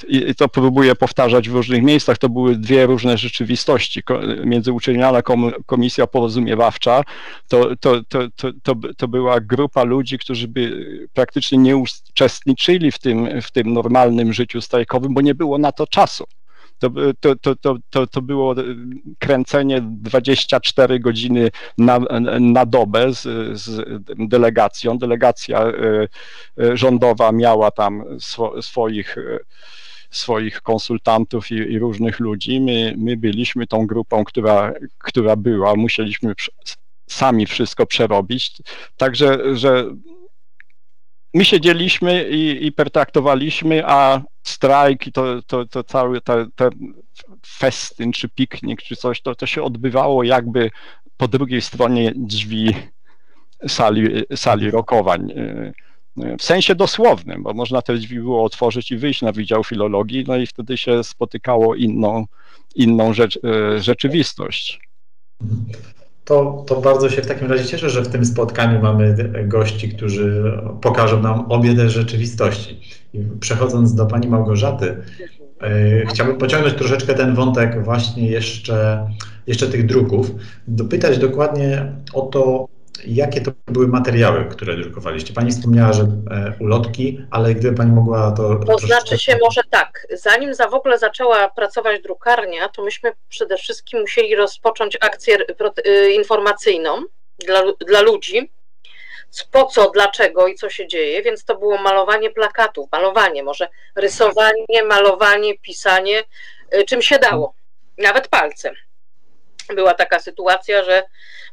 [0.09, 4.03] i to próbuję powtarzać w różnych miejscach, to były dwie różne rzeczywistości.
[4.45, 5.23] Międzyuczelniana
[5.67, 7.05] Komisja Porozumiewawcza
[7.49, 8.21] to, to, to,
[8.63, 14.33] to, to była grupa ludzi, którzy by praktycznie nie uczestniczyli w tym, w tym normalnym
[14.33, 16.25] życiu strajkowym, bo nie było na to czasu.
[16.79, 18.55] To, to, to, to, to było
[19.19, 21.99] kręcenie 24 godziny na,
[22.41, 23.23] na dobę z,
[23.61, 23.85] z
[24.29, 24.99] delegacją.
[24.99, 25.73] Delegacja e,
[26.65, 29.39] e, rządowa miała tam swo, swoich e,
[30.11, 32.61] swoich konsultantów i, i, różnych ludzi.
[32.61, 36.33] My, my byliśmy tą grupą, która, która była, musieliśmy
[37.07, 38.53] sami wszystko przerobić.
[38.97, 39.85] Także, że
[41.35, 46.71] my siedzieliśmy i, i pertraktowaliśmy, a strajk i to, to, to cały ten
[47.47, 50.71] festyn, czy piknik, czy coś, to, to się odbywało jakby
[51.17, 52.75] po drugiej stronie drzwi
[53.69, 55.33] sali, sali rokowań.
[56.39, 60.37] W sensie dosłownym, bo można te drzwi było otworzyć i wyjść na Wydział Filologii, no
[60.37, 62.27] i wtedy się spotykało inną,
[62.75, 64.81] inną rzecz, e, rzeczywistość.
[66.29, 69.15] To, to bardzo się w takim razie cieszę, że w tym spotkaniu mamy
[69.45, 72.81] gości, którzy pokażą nam obie te rzeczywistości.
[73.41, 74.97] Przechodząc do Pani Małgorzaty,
[75.61, 79.07] e, chciałbym pociągnąć troszeczkę ten wątek właśnie jeszcze,
[79.47, 80.31] jeszcze tych druków,
[80.69, 82.69] dopytać dokładnie o to,
[83.07, 85.35] Jakie to były materiały, które drukowaliście?
[85.35, 88.57] Pani wspomniała, że e, ulotki, ale gdyby Pani mogła to.
[88.57, 90.07] To znaczy się może tak.
[90.13, 95.39] Zanim za w ogóle zaczęła pracować drukarnia, to myśmy przede wszystkim musieli rozpocząć akcję
[95.85, 97.03] e, informacyjną
[97.39, 98.51] dla, dla ludzi.
[99.51, 104.83] Po co, dlaczego i co się dzieje, więc to było malowanie plakatów, malowanie, może rysowanie,
[104.89, 106.23] malowanie, pisanie,
[106.71, 107.55] e, czym się dało,
[107.99, 108.75] nawet palcem
[109.75, 111.03] była taka sytuacja, że,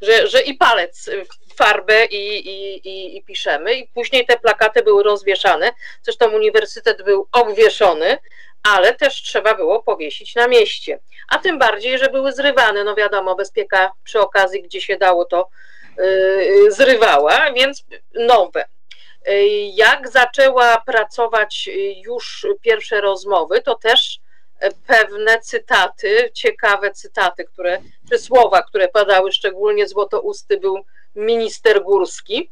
[0.02, 1.10] że, że i palec
[1.50, 3.74] w farbę i, i, i, i, piszemy.
[3.74, 5.72] I później te plakaty były rozwieszane.
[6.04, 8.18] Zresztą uniwersytet był obwieszony,
[8.64, 11.00] ale też trzeba było powiesić na mieście.
[11.28, 12.84] A tym bardziej, że były zrywane.
[12.84, 15.50] No wiadomo, bezpieka przy okazji, gdzie się dało, to
[15.98, 18.66] yy, zrywała, więc nowe.
[19.74, 21.70] Jak zaczęła pracować
[22.06, 24.20] już pierwsze rozmowy, to też
[24.88, 32.50] pewne cytaty, ciekawe cytaty, które, czy słowa, które padały, szczególnie złotousty był minister Górski,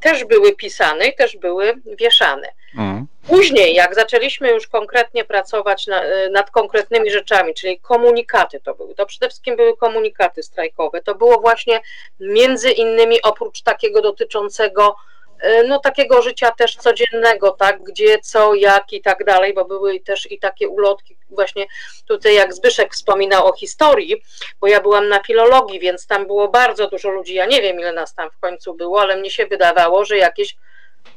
[0.00, 2.48] też były pisane i też były wieszane.
[2.78, 3.06] Mm.
[3.28, 9.06] Później, jak zaczęliśmy już konkretnie pracować na, nad konkretnymi rzeczami, czyli komunikaty to były, to
[9.06, 11.02] przede wszystkim były komunikaty strajkowe.
[11.02, 11.80] To było właśnie
[12.20, 15.17] między innymi oprócz takiego dotyczącego E,
[15.66, 20.30] no takiego życia też codziennego, tak, gdzie, co, jak i tak dalej, bo były też
[20.30, 21.66] i takie ulotki, właśnie
[22.08, 24.22] tutaj jak Zbyszek wspominał o historii,
[24.60, 27.92] bo ja byłam na filologii, więc tam było bardzo dużo ludzi, ja nie wiem ile
[27.92, 30.56] nas tam w końcu było, ale mnie się wydawało, że jakieś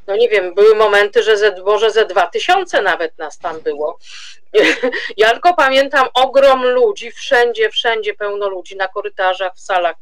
[0.07, 3.97] no nie wiem, były momenty, że ze, może ze dwa tysiące nawet nas tam było.
[5.17, 9.95] Ja tylko pamiętam ogrom ludzi, wszędzie, wszędzie pełno ludzi, na korytarzach, w salach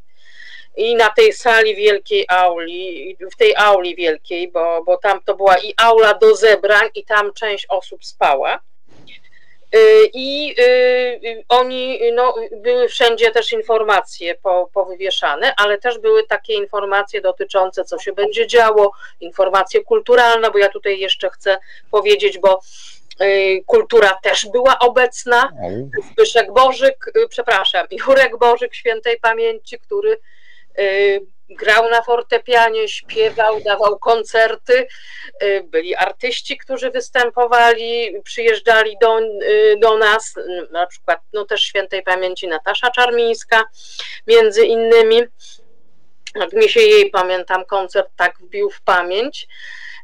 [0.76, 5.58] i na tej sali wielkiej auli, w tej auli wielkiej, bo, bo tam to była
[5.58, 8.60] i aula do zebrań, i tam część osób spała.
[10.14, 10.54] I
[11.48, 17.98] oni, no, były wszędzie też informacje po, powywieszane, ale też były takie informacje dotyczące, co
[17.98, 21.58] się będzie działo, informacje kulturalne, bo ja tutaj jeszcze chcę
[21.90, 22.60] powiedzieć, bo
[23.66, 25.52] kultura też była obecna.
[26.12, 30.20] Zbyszek Bożyk, przepraszam, Jurek Bożyk świętej pamięci, który
[31.50, 34.86] grał na fortepianie, śpiewał, dawał koncerty.
[35.42, 40.34] Y, byli artyści, którzy występowali, przyjeżdżali do, y, do nas,
[40.70, 43.64] na przykład no też świętej pamięci Natasza Czarmińska,
[44.26, 45.22] między innymi.
[46.34, 49.48] Jak mi się jej, pamiętam, koncert tak wbił w pamięć.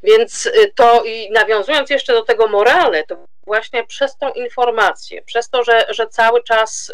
[0.03, 5.51] Więc y, to i nawiązując jeszcze do tego morale, to właśnie przez tą informację, przez
[5.51, 6.93] to, że, że cały czas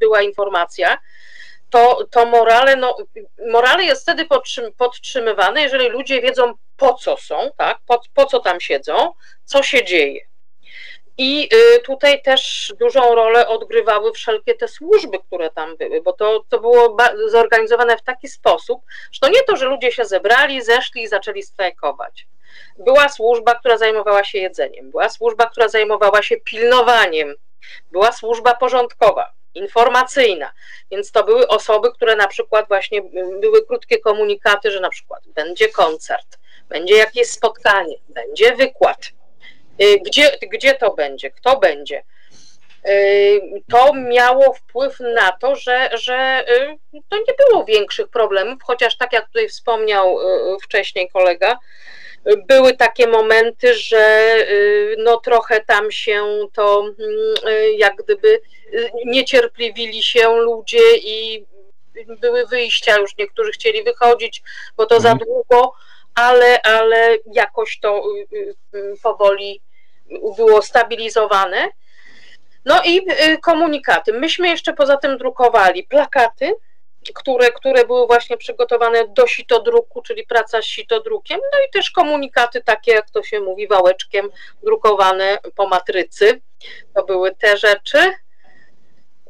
[0.00, 0.98] była informacja,
[1.70, 2.96] to, to morale, no,
[3.52, 4.26] morale jest wtedy
[4.76, 9.12] podtrzymywane, jeżeli ludzie wiedzą po co są, tak, po, po co tam siedzą,
[9.44, 10.20] co się dzieje.
[11.18, 16.44] I y, tutaj też dużą rolę odgrywały wszelkie te służby, które tam były, bo to,
[16.48, 16.96] to było
[17.26, 18.80] zorganizowane w taki sposób,
[19.12, 22.26] że to nie to, że ludzie się zebrali, zeszli i zaczęli strajkować.
[22.78, 27.34] Była służba, która zajmowała się jedzeniem, była służba, która zajmowała się pilnowaniem,
[27.92, 30.52] była służba porządkowa, informacyjna.
[30.90, 33.02] Więc to były osoby, które na przykład właśnie
[33.40, 36.38] były krótkie komunikaty, że na przykład będzie koncert,
[36.68, 38.98] będzie jakieś spotkanie, będzie wykład.
[39.82, 41.30] Y, gdzie, gdzie to będzie?
[41.30, 42.02] Kto będzie?
[42.88, 46.44] Y, to miało wpływ na to, że, że
[46.94, 50.18] y, to nie było większych problemów, chociaż tak jak tutaj wspomniał
[50.62, 51.58] wcześniej kolega,
[52.48, 54.36] były takie momenty, że
[54.98, 56.84] no trochę tam się to
[57.76, 58.40] jak gdyby
[59.04, 61.46] niecierpliwili się ludzie i
[62.20, 64.42] były wyjścia, już niektórzy chcieli wychodzić,
[64.76, 65.28] bo to za mhm.
[65.28, 65.72] długo,
[66.14, 68.02] ale, ale jakoś to
[68.32, 69.60] y, y, y, powoli
[70.36, 71.68] było stabilizowane.
[72.64, 73.06] No i
[73.42, 74.12] komunikaty.
[74.12, 76.54] Myśmy jeszcze poza tym drukowali plakaty,
[77.14, 82.62] które, które były właśnie przygotowane do sitodruku, czyli praca z sitodrukiem, no i też komunikaty
[82.62, 84.30] takie, jak to się mówi, wałeczkiem,
[84.62, 86.40] drukowane po matrycy.
[86.94, 87.98] To były te rzeczy.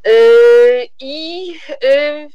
[0.07, 2.29] Yy, I yy,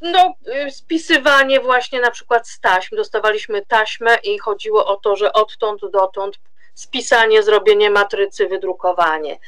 [0.00, 0.34] no,
[0.70, 2.96] spisywanie właśnie na przykład z taśm.
[2.96, 6.38] Dostawaliśmy taśmę i chodziło o to, że odtąd dotąd
[6.78, 9.38] spisanie, zrobienie matrycy, wydrukowanie.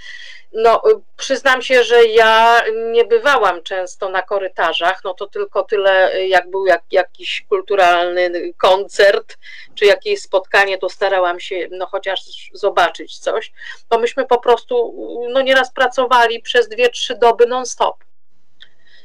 [0.52, 0.82] No,
[1.16, 2.62] przyznam się, że ja
[2.92, 9.38] nie bywałam często na korytarzach, no to tylko tyle, jak był jak, jakiś kulturalny koncert,
[9.74, 12.20] czy jakieś spotkanie, to starałam się, no chociaż
[12.52, 13.52] zobaczyć coś.
[14.00, 14.94] Myśmy po prostu,
[15.32, 17.96] no nieraz pracowali przez dwie, trzy doby non-stop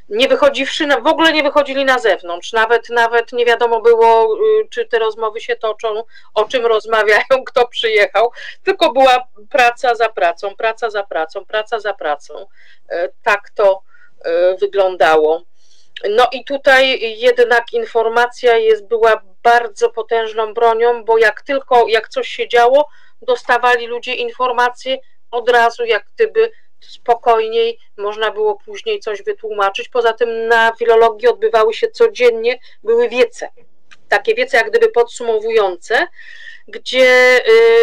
[0.10, 4.86] nie wychodziwszy, w ogóle nie wychodzili na zewnątrz, nawet, nawet nie wiadomo było, y, czy
[4.86, 6.04] te rozmowy się toczą,
[6.34, 8.32] o czym rozmawiają, kto przyjechał,
[8.64, 12.48] tylko była praca za pracą, praca za pracą, praca za pracą.
[12.90, 13.82] E, tak to
[14.26, 15.42] e, wyglądało.
[16.10, 22.28] No i tutaj jednak informacja jest, była bardzo potężną bronią, bo jak tylko, jak coś
[22.28, 22.88] się działo,
[23.22, 24.98] dostawali ludzie informacje
[25.32, 26.52] od razu, jak gdyby
[26.88, 29.90] spokojniej można było później coś wytłumaczyć.
[29.90, 33.50] Poza tym na filologii odbywały się codziennie, były wiece,
[34.10, 36.08] takie wiece jak gdyby podsumowujące,
[36.68, 37.40] gdzie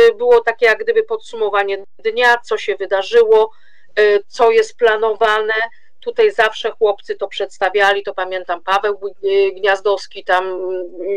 [0.08, 3.50] y, było takie jak gdyby podsumowanie dnia, co się wydarzyło,
[3.98, 5.54] y, co jest planowane.
[6.00, 9.14] Tutaj zawsze chłopcy to przedstawiali, to pamiętam Paweł
[9.52, 10.44] Gniazdowski, tam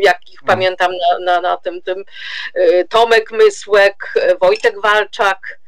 [0.00, 0.46] jakich mm.
[0.46, 2.04] pamiętam na, na, na tym, tym
[2.56, 5.58] y, Tomek Mysłek, Wojtek Walczak,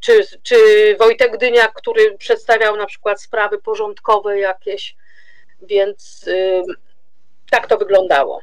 [0.00, 0.56] czy, czy
[0.98, 4.96] Wojtek Dyniak, który przedstawiał na przykład sprawy porządkowe jakieś,
[5.62, 6.62] więc y,
[7.50, 8.40] tak to wyglądało.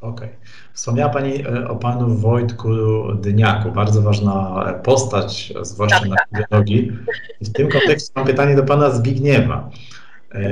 [0.00, 0.28] Okej.
[0.28, 0.38] Okay.
[0.72, 2.68] Wspomniała Pani e, o Panu Wojtku
[3.14, 6.50] Dyniaku, bardzo ważna postać, zwłaszcza tak, na tak.
[6.50, 6.92] biologii.
[7.40, 9.70] I w tym kontekście mam pytanie do Pana Zbigniewa.
[10.34, 10.50] E,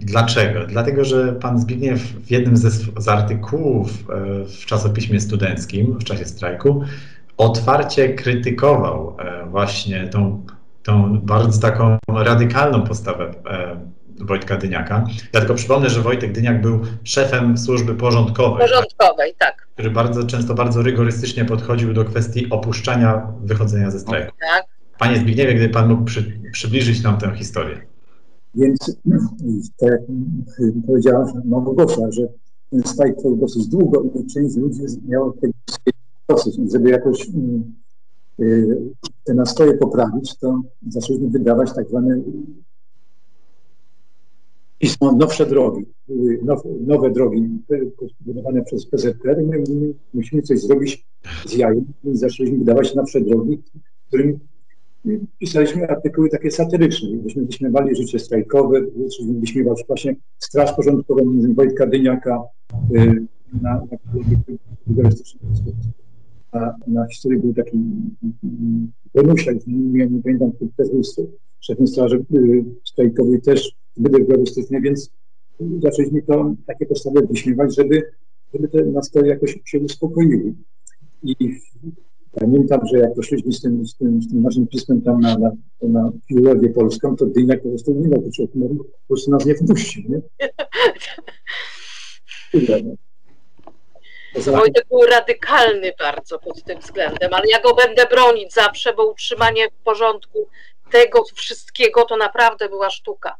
[0.00, 0.66] dlaczego?
[0.66, 3.90] Dlatego, że pan Zbigniew w jednym ze, z artykułów
[4.60, 6.84] w czasopiśmie studenckim w czasie strajku
[7.36, 10.46] otwarcie krytykował e, właśnie tą,
[10.82, 13.80] tą bardzo taką radykalną postawę e,
[14.20, 15.04] Wojtka Dyniaka.
[15.32, 18.68] Ja tylko przypomnę, że Wojtek Dyniak był szefem służby porządkowej.
[18.68, 19.68] Porządkowej, tak.
[19.72, 24.32] Który bardzo często, bardzo rygorystycznie podchodził do kwestii opuszczania, wychodzenia ze strajku.
[24.40, 24.64] Tak.
[24.98, 27.86] Panie Zbigniewie, gdyby Pan mógł przy, przybliżyć nam tę historię.
[28.54, 28.96] Więc
[29.78, 30.00] tak jak
[30.86, 32.22] powiedziała Małgosia, że
[32.70, 35.52] ten strajk trwał dosyć długo i część ludzi miała tego
[36.28, 36.56] dosyć.
[36.72, 37.74] Żeby jakoś mm,
[38.40, 38.78] y,
[39.24, 42.20] te nastroje poprawić, to zaczęliśmy wydawać tak zwane
[44.78, 45.84] pismo Nowsze Drogi,
[46.86, 47.48] nowe drogi
[48.20, 49.42] budowane przez PZPR.
[49.42, 49.64] My
[50.14, 51.06] musimy coś zrobić
[51.46, 53.62] z jajem i zaczęliśmy wydawać nowsze drogi.
[54.04, 54.38] w którym
[55.38, 57.16] pisaliśmy artykuły takie satyryczne.
[57.16, 58.80] Byśmy wyśmiewali życie strajkowe,
[59.40, 62.42] wyśmiewać właśnie Straż Porządkową, Wojtka Dyniaka
[62.94, 63.26] y,
[63.62, 63.80] na, na,
[64.86, 65.10] na, na
[67.10, 67.78] historii był taki
[69.14, 71.02] Bonusia, nie, nie pamiętam, który też był
[71.60, 75.10] szefem Straży y, Strajkowej, też zbyt rygorystyczny, więc
[75.82, 78.02] zaczęliśmy to takie postawy wyśmiewać, żeby,
[78.54, 80.54] żeby te nastroje jakoś się uspokoiły.
[81.22, 81.34] I
[82.32, 85.52] pamiętam, że jak poszliśmy z tym, z tym, z tym naszym pismem tam na, na,
[85.82, 89.54] na filologię polską, to Dyniak po prostu nie miał poczucia humoru, po prostu nas nie
[89.54, 90.20] wpuścił, nie?
[92.66, 93.05] Tyle, no.
[94.44, 99.68] Wojtek był radykalny bardzo pod tym względem, ale ja go będę bronić zawsze, bo utrzymanie
[99.68, 100.48] w porządku
[100.90, 103.36] tego wszystkiego to naprawdę była sztuka.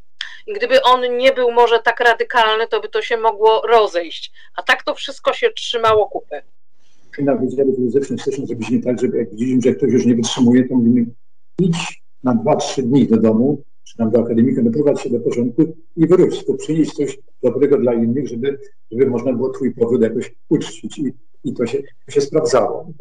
[0.46, 4.32] I gdyby on nie był może tak radykalny, to by to się mogło rozejść.
[4.56, 6.42] A tak to wszystko się trzymało kupy.
[7.18, 10.68] Na Wydziale Filozofii chcemy zrobić nie tak, żeby jak widzimy, że ktoś już nie wytrzymuje,
[10.68, 11.06] to mówimy
[11.58, 13.62] idź na 2-3 dni do domu,
[13.96, 18.28] tam do akademika, doprowadź się do porządku i wróć, to przynieść coś dobrego dla innych,
[18.28, 18.58] żeby,
[18.92, 20.98] żeby można było twój powód jakoś uczcić.
[20.98, 21.12] I,
[21.44, 22.92] i to, się, to się sprawdzało.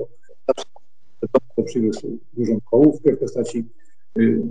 [1.56, 3.66] To przyniósł dużą kołówkę w postaci
[4.20, 4.42] y,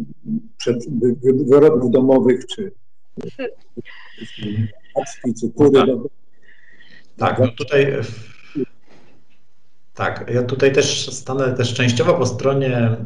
[0.56, 0.76] przed,
[1.24, 2.72] wyrobów domowych, czy
[4.94, 5.80] paczki, czy kury.
[5.80, 5.96] Tak,
[7.16, 7.86] tak no tutaj
[9.94, 12.96] tak, ja tutaj też stanę też częściowo po stronie e,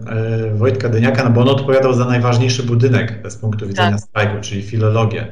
[0.55, 4.01] Wojtka Dyniaka, no bo on odpowiadał za najważniejszy budynek z punktu widzenia tak.
[4.01, 5.27] strajku, czyli filologię,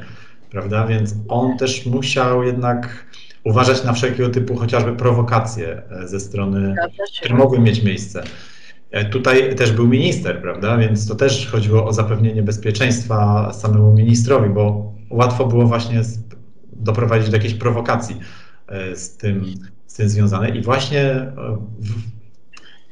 [0.50, 0.86] prawda?
[0.86, 3.06] Więc on też musiał jednak
[3.44, 6.74] uważać na wszelkiego typu chociażby prowokacje e, ze strony,
[7.20, 8.22] które mogły mieć miejsce.
[8.90, 10.76] E, tutaj też był minister, prawda?
[10.76, 16.02] Więc to też chodziło o zapewnienie bezpieczeństwa samemu ministrowi, bo łatwo było właśnie
[16.72, 18.20] doprowadzić do jakiejś prowokacji
[18.94, 19.44] z tym
[19.96, 20.48] tym związane.
[20.48, 21.32] I właśnie e,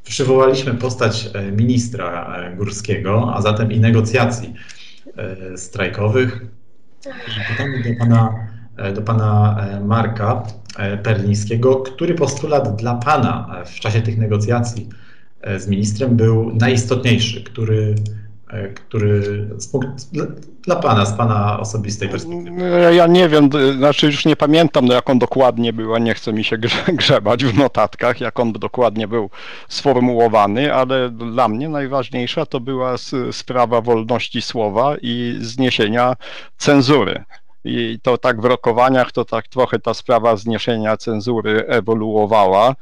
[0.05, 4.55] przywołaliśmy postać e, ministra e, Górskiego, a zatem i negocjacji
[5.57, 6.41] strajkowych.
[7.49, 8.49] Pytanie do pana,
[8.95, 10.43] do pana Marka
[11.03, 14.89] Perlińskiego, który postulat dla pana w czasie tych negocjacji
[15.59, 17.95] z ministrem był najistotniejszy, który
[18.75, 19.49] który
[20.63, 22.95] dla Pana, z Pana osobistej perspektywy?
[22.95, 26.33] Ja nie wiem, znaczy już nie pamiętam, no jak on dokładnie był, a nie chce
[26.33, 26.59] mi się
[26.99, 29.31] grzebać w notatkach, jak on dokładnie był
[29.69, 32.95] sformułowany, ale dla mnie najważniejsza to była
[33.33, 36.17] sprawa wolności słowa i zniesienia
[36.57, 37.25] cenzury.
[37.65, 42.75] I to tak w rokowaniach, to tak trochę ta sprawa zniesienia cenzury ewoluowała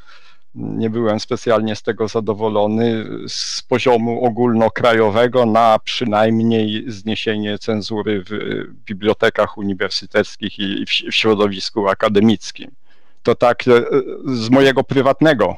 [0.54, 8.34] nie byłem specjalnie z tego zadowolony z poziomu ogólnokrajowego na przynajmniej zniesienie cenzury w
[8.84, 12.70] bibliotekach uniwersyteckich i w środowisku akademickim.
[13.22, 13.82] To tak e,
[14.34, 15.56] z mojego prywatnego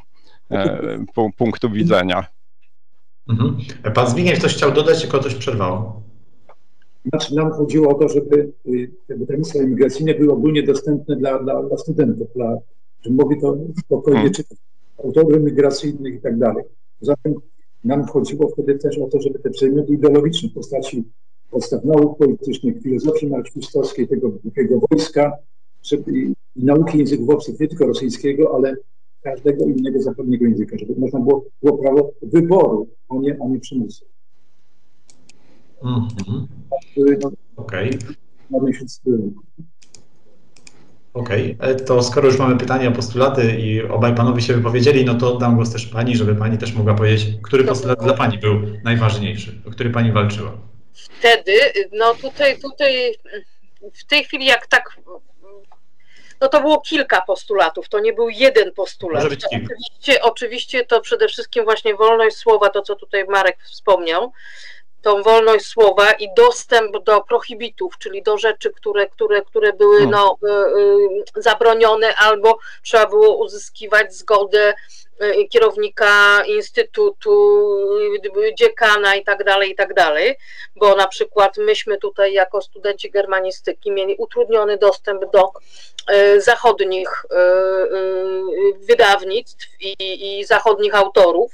[0.51, 1.05] e,
[1.37, 2.27] punktu widzenia.
[3.29, 3.57] Mhm.
[3.95, 6.03] Pan Zbigniew coś chciał dodać, tylko coś przerwało.
[7.05, 11.63] Znaczy nam chodziło o to, żeby y, te wydawnictwa imigracyjne były ogólnie dostępne dla, dla,
[11.63, 12.57] dla studentów, dla,
[13.03, 14.35] żeby mogli to spokojnie hmm.
[14.35, 14.59] czytać
[14.99, 16.65] autorzy migracyjnych i tak dalej.
[17.01, 17.35] Zatem
[17.85, 21.05] nam chodziło wtedy też o to, żeby te przedmioty ideologiczne w postaci
[21.51, 25.33] podstaw nauk politycznych, filozofii marksistowskiej, tego wielkiego wojska
[25.85, 26.13] żeby,
[26.57, 28.77] i nauki języków obcych, nie tylko rosyjskiego, ale
[29.23, 34.05] każdego innego zachodniego języka, żeby można było, było prawo wyboru, a nie, a nie przymusu.
[35.85, 36.47] Mm -hmm.
[37.57, 37.89] Okej.
[37.89, 38.15] Okay.
[41.15, 41.71] Okej, okay.
[41.71, 45.37] E, to skoro już mamy pytania o postulaty i obaj panowie się wypowiedzieli, no to
[45.37, 49.61] dam głos też pani, żeby pani też mogła powiedzieć, który postulat dla pani był najważniejszy,
[49.69, 50.53] o który pani walczyła.
[50.93, 51.53] Wtedy,
[51.93, 53.15] no tutaj, tutaj
[53.95, 55.01] w tej chwili jak tak,
[56.41, 59.23] no to było kilka postulatów, to nie był jeden postulat.
[59.23, 59.75] Może być kilka.
[59.75, 64.33] Oczywiście, oczywiście to przede wszystkim właśnie wolność słowa, to co tutaj Marek wspomniał,
[65.05, 70.11] tą wolność słowa i dostęp do prohibitów, czyli do rzeczy, które, które, które były hmm.
[70.11, 74.75] no, y, y, zabronione albo trzeba było uzyskiwać zgodę
[75.23, 77.61] y, kierownika instytutu,
[78.59, 80.37] dziekana i tak dalej, i tak dalej,
[80.77, 85.51] bo na przykład myśmy tutaj jako studenci germanistyki mieli utrudniony dostęp do
[86.39, 87.09] zachodnich
[88.89, 89.95] wydawnictw i,
[90.39, 91.53] i zachodnich autorów,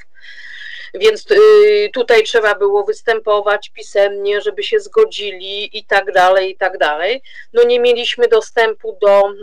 [0.95, 6.79] więc y, tutaj trzeba było występować pisemnie, żeby się zgodzili i tak dalej, i tak
[6.79, 7.23] dalej.
[7.53, 9.35] No nie mieliśmy dostępu do, mm,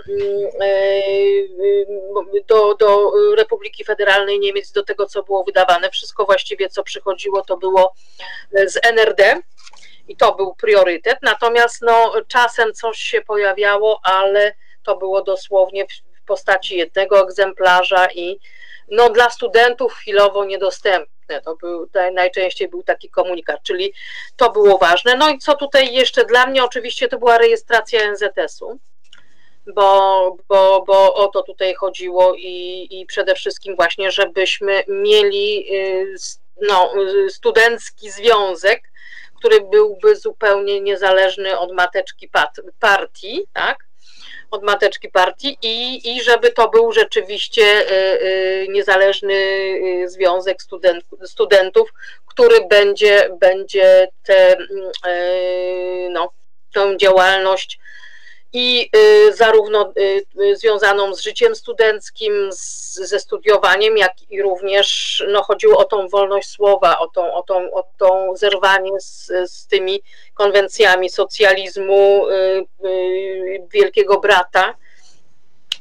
[0.62, 5.90] y, do, do Republiki Federalnej Niemiec, do tego, co było wydawane.
[5.90, 7.94] Wszystko właściwie, co przychodziło, to było
[8.66, 9.42] z NRD
[10.08, 11.18] i to był priorytet.
[11.22, 18.40] Natomiast no, czasem coś się pojawiało, ale to było dosłownie w postaci jednego egzemplarza i
[18.92, 21.17] no, dla studentów chwilowo niedostępne.
[21.28, 21.42] Piękne.
[21.42, 23.94] To był, najczęściej był taki komunikat, czyli
[24.36, 25.16] to było ważne.
[25.16, 28.80] No i co tutaj jeszcze dla mnie, oczywiście to była rejestracja NZS-u,
[29.76, 36.16] bo, bo, bo o to tutaj chodziło i, i przede wszystkim właśnie, żebyśmy mieli y,
[36.62, 36.94] no,
[37.30, 38.82] studencki związek,
[39.36, 42.30] który byłby zupełnie niezależny od mateczki
[42.80, 43.87] partii, tak?
[44.52, 51.06] Od mateczki partii i, i żeby to był rzeczywiście y, y, niezależny y, związek student,
[51.26, 51.94] studentów,
[52.26, 54.58] który będzie, będzie tę
[56.10, 56.32] no,
[56.74, 57.80] tą działalność
[58.54, 58.90] i
[59.34, 59.94] zarówno
[60.54, 66.50] związaną z życiem studenckim, z, ze studiowaniem, jak i również no, chodziło o tą wolność
[66.50, 70.02] słowa, o tą, o tą, o tą zerwanie z, z tymi
[70.38, 72.26] konwencjami socjalizmu
[73.72, 74.76] Wielkiego Brata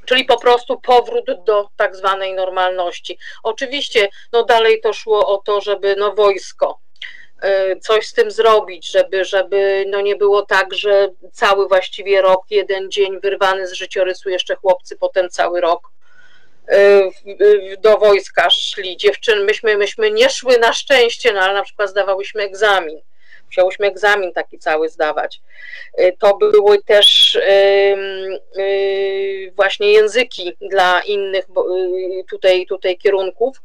[0.04, 3.18] czyli po prostu powrót do tak zwanej normalności.
[3.42, 6.80] Oczywiście, no dalej to szło o to, żeby no wojsko,
[7.42, 12.40] E, coś z tym zrobić, żeby, żeby no nie było tak, że cały właściwie rok,
[12.50, 15.90] jeden dzień wyrwany z życiorysu, jeszcze chłopcy potem cały rok
[17.78, 18.96] do wojska szli.
[18.96, 23.00] Dziewczyny, myśmy, myśmy nie szły na szczęście, no ale na przykład zdawałyśmy egzamin.
[23.56, 25.40] Musiałyśmy egzamin taki cały zdawać.
[25.94, 27.38] E, to były też
[29.56, 31.46] właśnie języki dla innych
[32.30, 33.60] tutaj, tutaj kierunków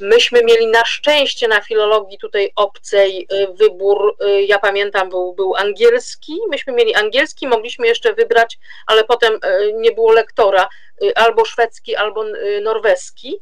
[0.00, 5.54] Myśmy mieli na szczęście na filologii tutaj obcej y, wybór, y, ja pamiętam, był, był
[5.56, 6.38] angielski.
[6.50, 10.68] Myśmy mieli angielski, mogliśmy jeszcze wybrać, ale potem y, nie było lektora,
[11.14, 12.24] albo szwedzki, albo
[12.62, 13.40] norweski.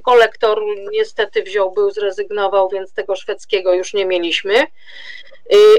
[0.00, 4.66] Tylko lektor niestety wziął, był, zrezygnował, więc tego szwedzkiego już nie mieliśmy.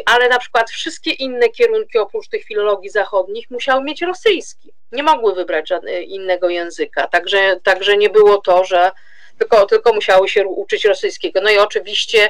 [0.06, 4.74] Ale na przykład wszystkie inne kierunki oprócz tych filologii zachodnich musiały mieć rosyjski.
[4.92, 7.08] Nie mogły wybrać żadnego innego języka.
[7.08, 8.92] Także, także nie było to, że
[9.40, 11.42] tylko, tylko musiały się uczyć rosyjskiego.
[11.42, 12.30] No i oczywiście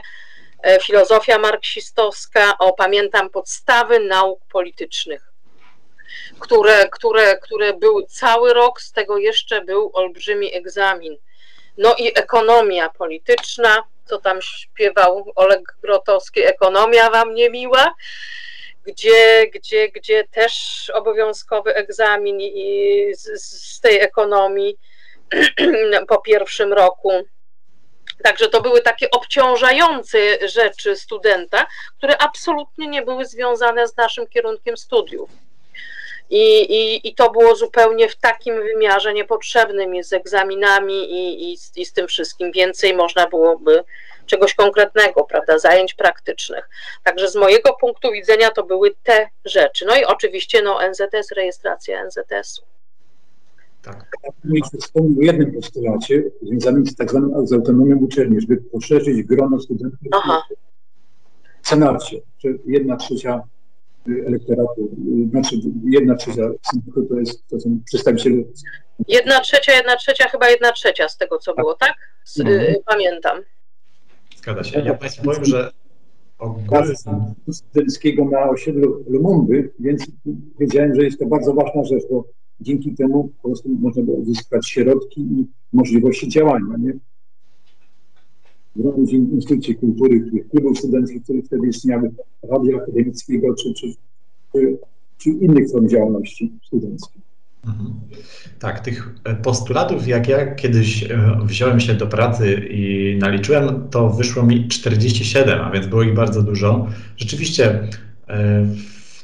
[0.63, 5.21] e, filozofia marksistowska, o pamiętam podstawy nauk politycznych,
[6.39, 11.17] które, które, które były cały rok, z tego jeszcze był olbrzymi egzamin.
[11.77, 17.93] No i ekonomia polityczna, co tam śpiewał Oleg Grotowski, ekonomia wam nie miła,
[18.83, 20.53] gdzie, gdzie, gdzie też
[20.93, 22.39] obowiązkowy egzamin
[23.13, 24.77] z, z tej ekonomii
[26.07, 27.11] po pierwszym roku.
[28.23, 31.67] Także to były takie obciążające rzeczy studenta,
[31.97, 35.29] które absolutnie nie były związane z naszym kierunkiem studiów.
[36.31, 41.77] I, i, i to było zupełnie w takim wymiarze niepotrzebnym z egzaminami i, i, z,
[41.77, 42.51] i z tym wszystkim.
[42.51, 43.83] Więcej można byłoby
[44.25, 46.69] czegoś konkretnego, prawda, zajęć praktycznych.
[47.03, 49.85] Także z mojego punktu widzenia to były te rzeczy.
[49.85, 52.61] No i oczywiście no, NZS, rejestracja NZS-u.
[53.81, 54.05] Tak.
[54.43, 59.59] Jeszcze wspomniał o jednym postulacie związanym z tak zwaną z autonomią uczelni, żeby poszerzyć grono
[59.59, 60.43] studentów Aha.
[61.61, 63.43] w Senacie, że jedna trzecia
[64.27, 64.91] elektoratu,
[65.25, 66.49] y, znaczy jedna trzecia
[67.09, 68.43] to, jest, to są przedstawiciele.
[69.07, 71.93] Jedna trzecia, jedna trzecia, chyba jedna trzecia z tego, co było, tak?
[72.23, 72.75] Z, mhm.
[72.85, 73.37] Pamiętam.
[74.37, 74.79] Zgadza się.
[74.79, 75.71] Ja Państwu powiem, że
[76.39, 76.95] ogólnie...
[77.51, 80.05] studenckiego na osiedlu Lumumby, więc
[80.59, 82.25] wiedziałem, że jest to bardzo ważna rzecz, bo
[82.59, 86.75] dzięki temu po prostu można było uzyskać środki i możliwości działania.
[86.79, 86.93] Nie?
[88.75, 92.11] W Instytucie Kultury, klubów studenckich, które wtedy istniały,
[92.51, 93.87] radia akademickiego czy, czy,
[94.53, 94.77] czy,
[95.17, 97.21] czy innych form działalności studenckiej.
[97.67, 97.93] Mhm.
[98.59, 104.43] Tak, tych postulatów, jak ja kiedyś e, wziąłem się do pracy i naliczyłem, to wyszło
[104.43, 106.87] mi 47, a więc było ich bardzo dużo.
[107.17, 107.87] Rzeczywiście
[108.27, 108.65] e,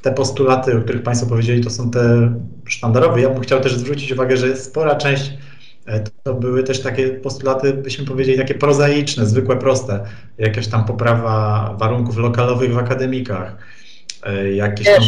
[0.02, 2.34] te postulaty, o których Państwo powiedzieli, to są te
[2.66, 3.22] sztandarowe.
[3.22, 5.38] Ja bym chciał też zwrócić uwagę, że spora część
[6.24, 10.06] to były też takie postulaty, byśmy powiedzieli, takie prozaiczne, zwykłe, proste.
[10.38, 13.58] Jakaś tam poprawa warunków lokalowych w akademikach,
[14.24, 15.04] e, jakieś tam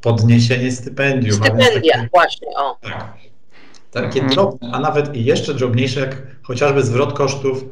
[0.00, 1.36] podniesienie stypendium.
[1.36, 2.76] Stypendia, takie, właśnie, o.
[2.82, 3.14] Tak,
[3.90, 7.64] takie drobne, a nawet i jeszcze drobniejsze, jak chociażby zwrot kosztów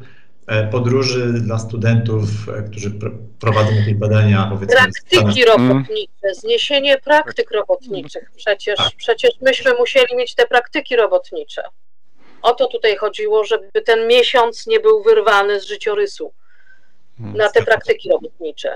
[0.47, 2.23] E, podróży dla studentów,
[2.57, 2.91] e, którzy
[3.39, 4.51] prowadzą jakieś badania.
[4.69, 8.31] Praktyki robotnicze, zniesienie praktyk robotniczych.
[8.35, 8.91] Przecież, tak.
[8.97, 11.63] przecież myśmy musieli mieć te praktyki robotnicze.
[12.47, 16.31] O to tutaj chodziło, żeby ten miesiąc nie był wyrwany z życiorysu
[17.17, 17.37] hmm.
[17.37, 18.69] na te praktyki robotnicze.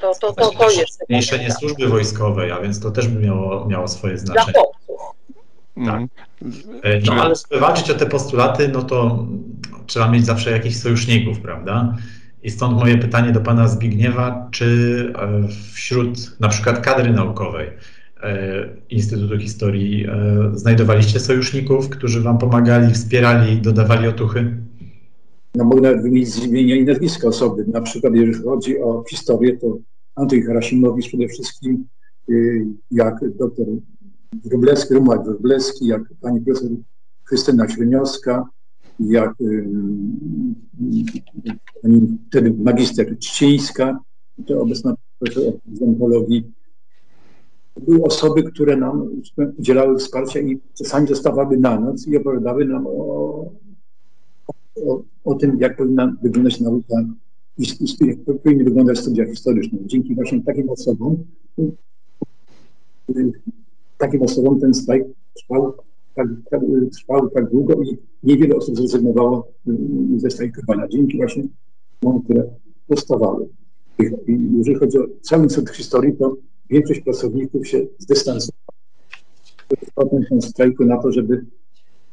[0.00, 0.98] To, to, to, to jest.
[1.06, 4.52] Zmniejszenie służby wojskowej, a więc to też by miało, miało swoje znaczenie.
[4.52, 5.00] Dla chłopców.
[5.86, 6.00] Tak.
[6.82, 9.26] E, no ale żeby walczyć o te postulaty, no to
[9.86, 11.96] trzeba mieć zawsze jakichś sojuszników, prawda?
[12.42, 14.66] I stąd moje pytanie do pana Zbigniewa, czy
[15.18, 17.70] e, wśród na przykład kadry naukowej
[18.90, 20.06] Instytutu Historii
[20.52, 24.64] znajdowaliście sojuszników, którzy wam pomagali, wspierali, dodawali otuchy?
[25.54, 27.64] no mogę nawet wymienić imienia i nazwiska osoby.
[27.66, 29.78] Na przykład, jeżeli chodzi o historię, to
[30.14, 31.84] Andrzej Harasimowicz przede wszystkim,
[32.30, 33.66] y, jak doktor
[34.44, 36.70] Wróblewski, Romuald Wróblewski, jak pani profesor
[37.24, 38.44] Krystyna Śreniowska,
[39.00, 39.68] jak y,
[41.82, 43.98] pani wtedy magister Czcińska,
[44.46, 46.52] to obecna profesor z onkologii.
[47.80, 49.10] Były osoby, które nam
[49.58, 53.50] udzielały wsparcia i czasami zostawały na noc i opowiadały nam o,
[54.86, 56.94] o, o tym, jak powinna wyglądać nauka
[57.58, 57.64] i
[58.00, 59.78] jak powinny wyglądać studia historyczne.
[59.86, 61.16] Dzięki właśnie takim osobom,
[63.98, 65.04] takim osobom ten strajk
[65.34, 65.72] trwał
[66.14, 66.60] tak, tak,
[66.96, 70.88] trwał tak długo i niewiele osób zrezygnowało y, ze strajkowania.
[70.88, 71.42] Dzięki właśnie
[72.00, 72.44] tym, które
[72.88, 73.48] powstawały.
[74.58, 76.36] Jeżeli chodzi o cały cykl historii, to
[76.70, 78.64] większość pracowników się zdystansowała
[79.96, 81.44] od strajku na to, żeby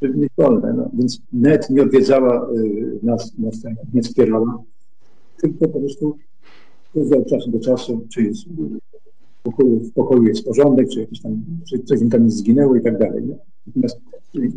[0.02, 0.74] nie wolne.
[0.74, 3.34] No, więc net nie odwiedzała y, nas,
[3.94, 4.64] nie wspierała,
[5.42, 6.18] tylko po prostu
[7.18, 11.42] od czasu do czasu, czy jest w pokoju, w pokoju jest porządek, czy jakieś tam,
[11.70, 13.24] czy coś im tam zginęło i tak dalej.
[13.24, 13.36] Nie?
[13.68, 13.98] Natomiast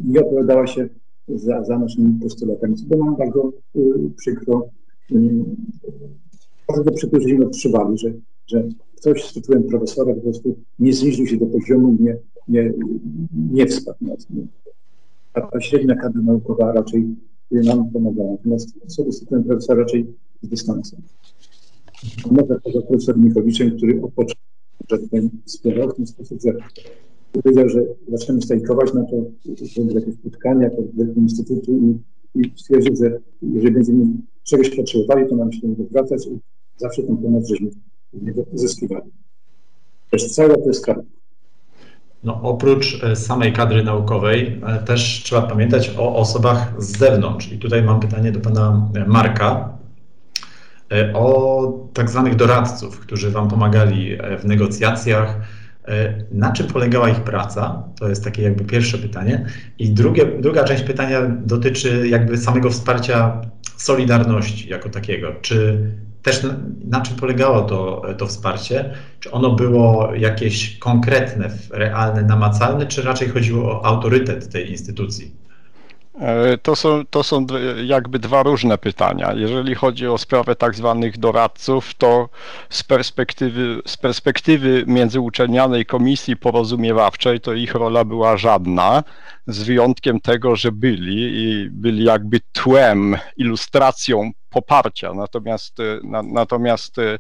[0.05, 0.88] nie opowiadała się
[1.28, 3.80] za, za naszymi postulatami, co było nam bardzo y,
[4.16, 4.68] przykro.
[5.12, 5.45] Y,
[6.68, 8.12] bardzo przykro, że nie odczuwali, że,
[8.47, 8.68] że
[9.05, 12.16] ktoś z tytułem profesora po prostu nie zniżył się do poziomu, nie,
[12.48, 12.64] nie,
[13.52, 13.64] nie.
[13.64, 13.66] Nie
[15.34, 17.05] a ta średnia kadra naukowa raczej
[17.50, 18.32] nam pomagała.
[18.32, 20.07] Natomiast osoby z tym profesora raczej
[20.42, 21.00] z dystansem.
[22.30, 26.52] Może poza profesor Michowiczem, który od początku, wspierał w ten sposób, że
[27.32, 29.16] powiedział, że zaczniemy strajkować, no to
[29.76, 31.98] będzie jakieś spotkania pod Wielkim Instytutu i,
[32.40, 34.07] i stwierdził, że jeżeli będziemy
[34.42, 36.38] czegoś potrzebowali, to nam się nie wracać i
[36.76, 37.70] zawsze tę pomoc żeśmy
[38.53, 39.11] uzyskiwali.
[40.11, 41.03] Też cała to jest kadra.
[42.25, 47.53] No, oprócz e, samej kadry naukowej e, też trzeba pamiętać o osobach z zewnątrz.
[47.53, 49.75] I tutaj mam pytanie do pana e, Marka
[51.15, 55.41] o tak zwanych doradców, którzy wam pomagali w negocjacjach.
[56.31, 57.83] Na czym polegała ich praca?
[57.99, 59.47] To jest takie jakby pierwsze pytanie.
[59.79, 63.41] I drugie, druga część pytania dotyczy jakby samego wsparcia
[63.77, 65.33] Solidarności jako takiego.
[65.43, 65.79] Czy
[66.25, 66.55] też na,
[66.85, 68.95] na, czym polegało to, to wsparcie?
[69.20, 75.45] Czy ono było jakieś konkretne, realne, namacalne, czy raczej chodziło o autorytet tej instytucji?
[76.20, 77.47] E, to są, to są
[77.85, 79.33] jakby dwa różne pytania.
[79.33, 82.29] Jeżeli chodzi o sprawę tak zwanych doradców, to
[82.70, 89.03] z perspektywy, z perspektywy międzyuczelnianej komisji porozumiewawczej to ich rola była żadna,
[89.47, 95.14] z wyjątkiem tego, że byli i byli jakby tłem, ilustracją poparcia.
[95.14, 97.18] Natomiast, y, na, natomiast y,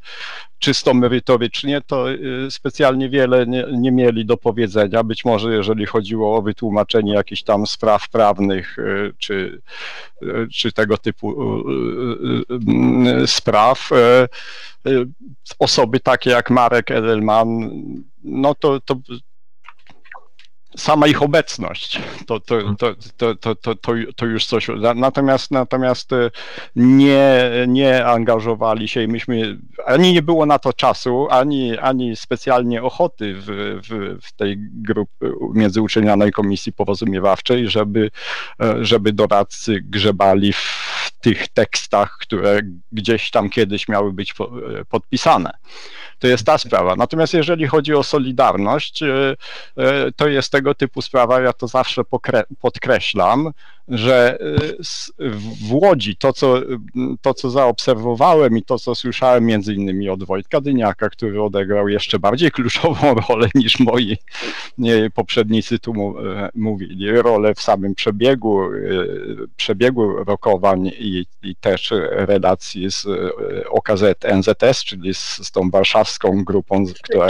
[0.58, 5.04] czysto merytorycznie to y, specjalnie wiele nie, nie, mieli do powiedzenia.
[5.04, 8.76] Być może jeżeli chodziło o wytłumaczenie jakichś tam spraw prawnych
[9.18, 9.62] czy,
[10.52, 11.34] czy tego typu
[13.26, 13.90] spraw,
[15.58, 17.70] osoby takie jak Marek Edelman,
[18.24, 18.96] no to, to
[20.76, 22.76] sama ich obecność, to, mhm.
[22.76, 24.68] to, to, to, to, to, to, już coś.
[24.94, 26.30] Natomiast natomiast y,
[26.76, 32.82] nie, nie angażowali się i myśmy, ani nie było na to czasu, ani, ani specjalnie
[32.82, 33.46] ochoty w,
[33.88, 38.10] w, w tej grupy międzyuczelnianej komisji porozumiewawczej, żeby,
[38.60, 42.60] e, żeby doradcy grzebali w tych tekstach, które
[42.92, 45.50] gdzieś tam kiedyś miały być e, podpisane.
[46.24, 46.96] To jest ta sprawa.
[46.96, 49.00] Natomiast jeżeli chodzi o Solidarność,
[50.16, 52.02] to jest tego typu sprawa, ja to zawsze
[52.60, 53.52] podkreślam,
[53.88, 54.38] że
[55.20, 55.30] y,
[55.68, 56.60] w Łodzi to co,
[57.20, 62.18] to, co zaobserwowałem i to, co słyszałem między innymi od Wojtka Dyniaka, który odegrał jeszcze
[62.18, 64.16] bardziej kluczową rolę niż moi
[65.14, 66.14] poprzednicy tu
[66.54, 68.60] mówili, rolę w samym przebiegu,
[69.56, 73.06] przebiegu rokowań i, i też relacji z
[73.68, 77.28] OKZ NZS, czyli z, z tą warszawską grupą, która,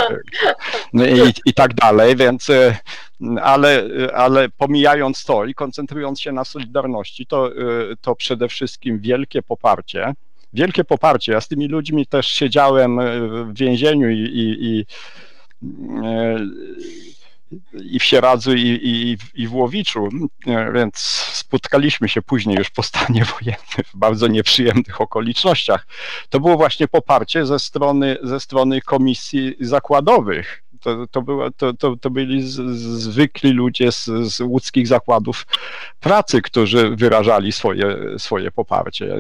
[0.94, 2.48] i, i tak dalej, więc
[3.42, 7.50] ale, ale pomijając to i koncentrując się na Solidarności, to,
[8.00, 10.14] to przede wszystkim wielkie poparcie.
[10.52, 11.32] Wielkie poparcie.
[11.32, 13.00] Ja z tymi ludźmi też siedziałem
[13.52, 14.86] w więzieniu i, i, i
[17.84, 20.08] i w Sieradzu, i, i, i w Łowiczu,
[20.74, 20.98] więc
[21.32, 25.86] spotkaliśmy się później już po stanie wojennym w bardzo nieprzyjemnych okolicznościach.
[26.28, 31.96] To było właśnie poparcie ze strony, ze strony komisji zakładowych, To, to, było, to, to,
[31.96, 32.54] to byli z,
[33.00, 35.46] zwykli ludzie z, z łódzkich zakładów
[36.00, 39.16] pracy, którzy wyrażali swoje, swoje poparcie.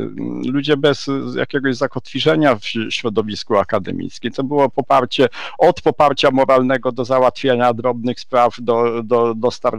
[0.46, 1.06] Ludzie bez
[1.36, 4.32] jakiegoś zakotwiczenia w środowisku akademickim.
[4.32, 9.78] To było poparcie od poparcia moralnego do załatwiania drobnych spraw, do, do, do, star,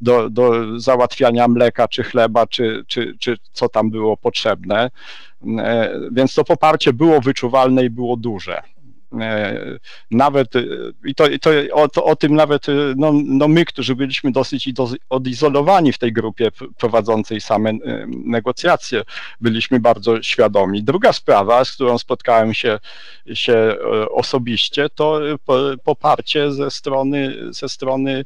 [0.00, 4.90] do, do załatwiania mleka czy chleba, czy, czy, czy co tam było potrzebne.
[5.58, 8.62] E, więc to poparcie było wyczuwalne i było duże.
[9.20, 9.78] E,
[10.10, 10.62] nawet e,
[11.04, 14.68] i to, to o, to, o tym nawet no, no my, którzy byliśmy dosyć
[15.10, 17.72] odizolowani w tej grupie prowadzącej same
[18.06, 19.02] negocjacje,
[19.40, 20.82] byliśmy bardzo świadomi.
[20.82, 22.78] Druga sprawa, z którą spotkałem się,
[23.34, 23.76] się
[24.10, 25.20] osobiście, to
[25.84, 28.24] poparcie ze strony, ze strony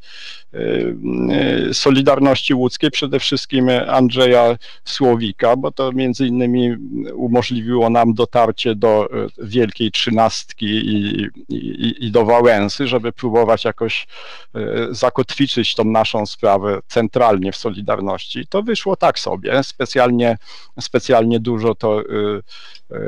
[1.72, 6.76] Solidarności Łódzkiej, przede wszystkim Andrzeja Słowika, bo to między innymi
[7.14, 9.08] umożliwiło nam dotarcie do
[9.38, 14.06] Wielkiej Trzynastki i, i, i do Wałęsy, żeby próbować jakoś
[14.54, 14.58] e,
[14.90, 18.46] zakotwiczyć tą naszą sprawę centralnie w Solidarności.
[18.46, 20.38] To wyszło tak sobie, specjalnie,
[20.80, 22.04] specjalnie dużo to, e,
[22.92, 22.98] e,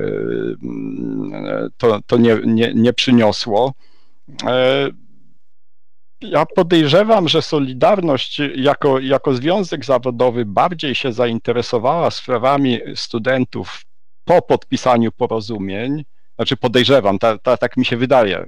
[1.77, 3.75] to, to nie, nie, nie przyniosło.
[6.21, 13.83] Ja podejrzewam, że Solidarność jako, jako związek zawodowy bardziej się zainteresowała sprawami studentów
[14.25, 16.05] po podpisaniu porozumień,
[16.39, 18.47] znaczy podejrzewam, ta, ta, tak mi się wydaje,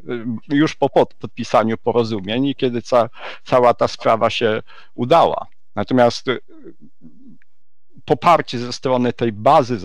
[0.49, 0.88] już po
[1.18, 3.09] podpisaniu porozumień i kiedy ca,
[3.45, 4.62] cała ta sprawa się
[4.95, 5.47] udała.
[5.76, 6.41] Natomiast y,
[8.05, 9.78] poparcie ze strony tej bazy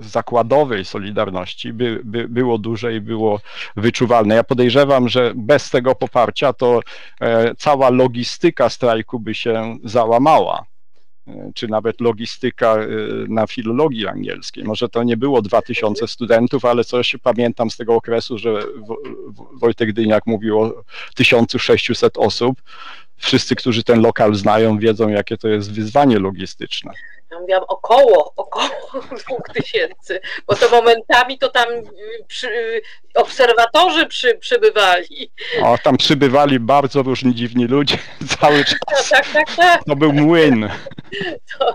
[0.00, 3.40] zakładowej Solidarności by, by, było duże i było
[3.76, 4.34] wyczuwalne.
[4.34, 6.80] Ja podejrzewam, że bez tego poparcia to
[7.20, 10.64] e, cała logistyka strajku by się załamała
[11.54, 14.64] czy nawet logistyka y, na filologii angielskiej.
[14.64, 18.62] Może to nie było 2000 studentów, ale coś pamiętam z tego okresu, że
[19.52, 22.62] Wojtek Dyniak mówił o 1600 osób.
[23.16, 26.92] Wszyscy, którzy ten lokal znają, wiedzą, jakie to jest wyzwanie logistyczne.
[27.30, 28.68] Ja mówiłam około, około
[29.24, 31.84] dwóch tysięcy, bo to momentami to tam y,
[32.28, 32.82] przy, y,
[33.14, 35.32] obserwatorzy przy, przybywali.
[35.62, 37.98] O, tam przybywali bardzo różni dziwni ludzie
[38.40, 38.78] cały czas.
[38.92, 39.84] No, tak, tak, tak.
[39.84, 40.70] To był młyn.
[41.58, 41.74] To...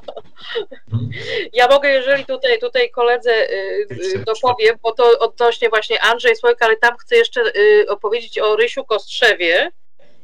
[1.54, 6.78] Ja mogę, jeżeli tutaj, tutaj koledze y, dopowiem, bo to odnośnie właśnie Andrzej Słojka, ale
[6.78, 7.42] tam chcę jeszcze
[7.88, 9.72] opowiedzieć o Rysiu Kostrzewie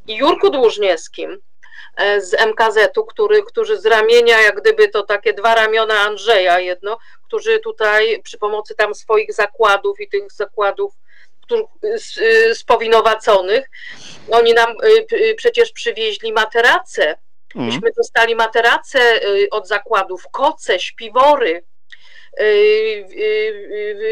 [0.08, 1.38] i Jurku Dłużniewskim
[2.20, 7.60] z MKZ-u, który, którzy z ramienia, jak gdyby to takie dwa ramiona Andrzeja jedno, którzy
[7.60, 10.94] tutaj przy pomocy tam swoich zakładów i tych zakładów
[12.54, 13.70] spowinowaconych,
[14.32, 17.16] oni nam y, y, przecież przywieźli materace.
[17.56, 17.66] Mhm.
[17.66, 21.64] Myśmy dostali materace y, od zakładów, koce, śpiwory,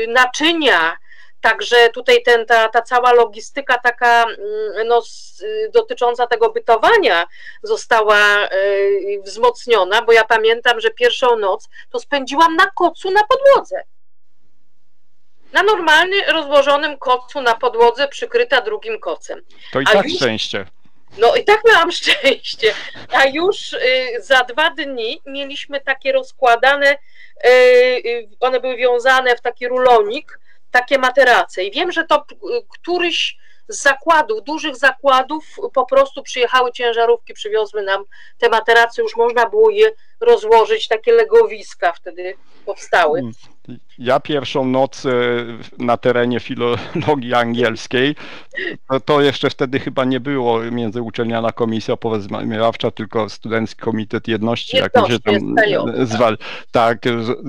[0.08, 0.98] naczynia,
[1.46, 5.02] Także tutaj ten, ta, ta cała logistyka taka mm, no,
[5.74, 7.28] dotycząca tego bytowania
[7.64, 13.84] została y, wzmocniona, bo ja pamiętam, że pierwszą noc to spędziłam na kocu na podłodze.
[15.54, 19.41] Na normalnie rozłożonym kocu na podłodze, przykryta drugim kocem.
[19.72, 20.66] To i A tak już, szczęście.
[21.18, 22.74] No i tak miałam szczęście.
[23.12, 23.78] A już y,
[24.20, 26.91] za dwa dni mieliśmy takie rozkładane,
[27.46, 27.50] y,
[28.06, 30.39] y one były wiązane w taki rulonik,
[30.76, 31.64] takie materace.
[31.64, 32.26] I wiem, że to
[32.70, 38.04] któryś z zakładów, dużych zakładów, po prostu przyjechały ciężarówki, przywiozły nam
[38.38, 42.34] te materace, już można było je rozłożyć, takie legowiska wtedy
[42.66, 43.22] powstały.
[43.97, 45.09] Ja pierwszą noc e,
[45.78, 48.16] na terenie filologii angielskiej,
[48.89, 54.78] to, to jeszcze wtedy chyba nie było między uczelniana komisja porozmawiawcza, tylko Studencki Komitet Jedności,
[54.78, 55.55] jak się tam
[56.03, 56.38] zwal.
[56.72, 56.99] Tak,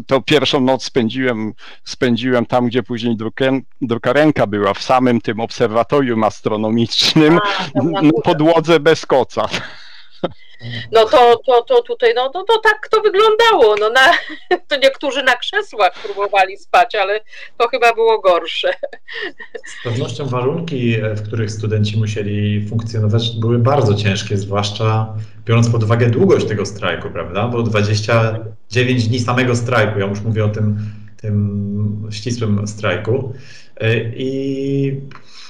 [0.06, 1.52] to pierwszą noc spędziłem,
[1.84, 3.16] spędziłem tam, gdzie później
[3.80, 7.38] drukarenka była, w samym tym obserwatorium astronomicznym,
[7.74, 9.48] A, na podłodze bez koca.
[10.92, 13.76] No to, to, to tutaj, no, no to tak to wyglądało.
[13.80, 14.12] No na,
[14.68, 17.20] to niektórzy na krzesłach próbowali spać, ale
[17.58, 18.72] to chyba było gorsze.
[19.66, 25.14] Z pewnością warunki, w których studenci musieli funkcjonować, były bardzo ciężkie, zwłaszcza
[25.44, 27.48] biorąc pod uwagę długość tego strajku, prawda?
[27.48, 30.78] Bo 29 dni samego strajku, ja już mówię o tym,
[31.16, 33.32] tym ścisłym strajku.
[34.16, 35.00] I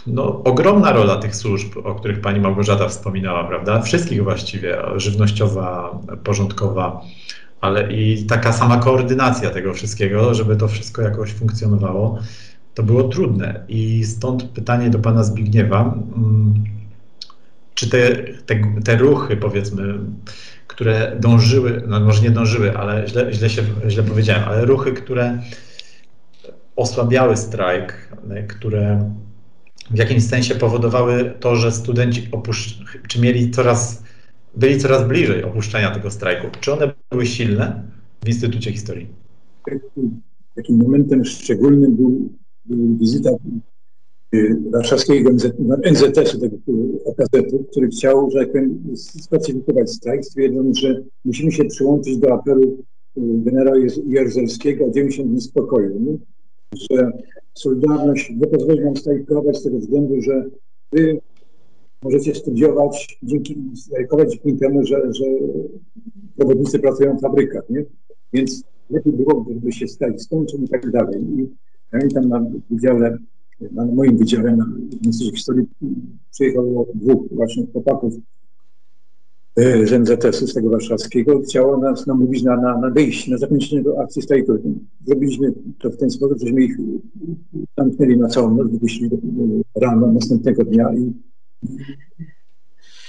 [0.07, 3.83] no, ogromna rola tych służb, o których pani Małgorzata wspominała, prawda?
[3.83, 7.01] Wszystkich właściwie, żywnościowa, porządkowa,
[7.61, 12.19] ale i taka sama koordynacja tego wszystkiego, żeby to wszystko jakoś funkcjonowało,
[12.75, 13.65] to było trudne.
[13.69, 15.81] I stąd pytanie do pana Zbigniewa,
[16.17, 16.65] mm,
[17.75, 19.99] czy te, te, te ruchy, powiedzmy,
[20.67, 25.39] które dążyły, no może nie dążyły, ale źle, źle, się, źle powiedziałem, ale ruchy, które
[26.77, 28.09] osłabiały strajk,
[28.49, 29.11] które
[29.91, 32.79] w jakimś sensie powodowały to, że studenci opuszcz...
[33.09, 34.03] czy mieli coraz,
[34.57, 36.47] byli coraz bliżej opuszczenia tego strajku.
[36.61, 37.83] Czy one były silne
[38.25, 39.09] w Instytucie Historii?
[40.55, 42.29] Takim momentem szczególnym był,
[42.65, 43.31] był wizyta
[44.35, 45.31] y, warszawskiego
[45.91, 46.57] NZS-u, tego
[47.71, 52.77] który chciał, że tak powiem, specyfikować strajk, stwierdząc, że musimy się przyłączyć do apelu y,
[53.17, 53.77] generała
[54.09, 56.19] Jaruzelskiego o 90 dni spokoju.
[56.73, 57.11] Że
[57.55, 60.45] Solidarność nie pozwoli nam strajkować z tego względu, że
[60.93, 61.21] wy
[62.03, 65.25] możecie studiować dzięki, strajkować dzięki temu, że, że
[66.39, 67.85] robotnicy pracują w fabrykach, nie?
[68.33, 71.21] Więc lepiej byłoby, gdyby się strajk skończył i tak dalej.
[71.23, 71.49] I
[71.91, 73.19] pamiętam na wydziale,
[73.61, 74.67] na moim wydziale na
[75.05, 75.67] Instytucie Historii
[76.31, 78.15] przyjechało dwóch właśnie chłopaków
[79.57, 84.23] z NZS-u, z tego warszawskiego, chciało nas namówić na, na, na wyjście, na zakończenie akcji
[84.23, 84.63] strajkowej.
[85.07, 86.77] Zrobiliśmy to w ten sposób, żeśmy ich
[87.79, 89.11] zamknęli na całą noc, wypuścili
[89.75, 91.13] rano następnego dnia i,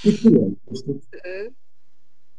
[0.10, 0.52] i tyle.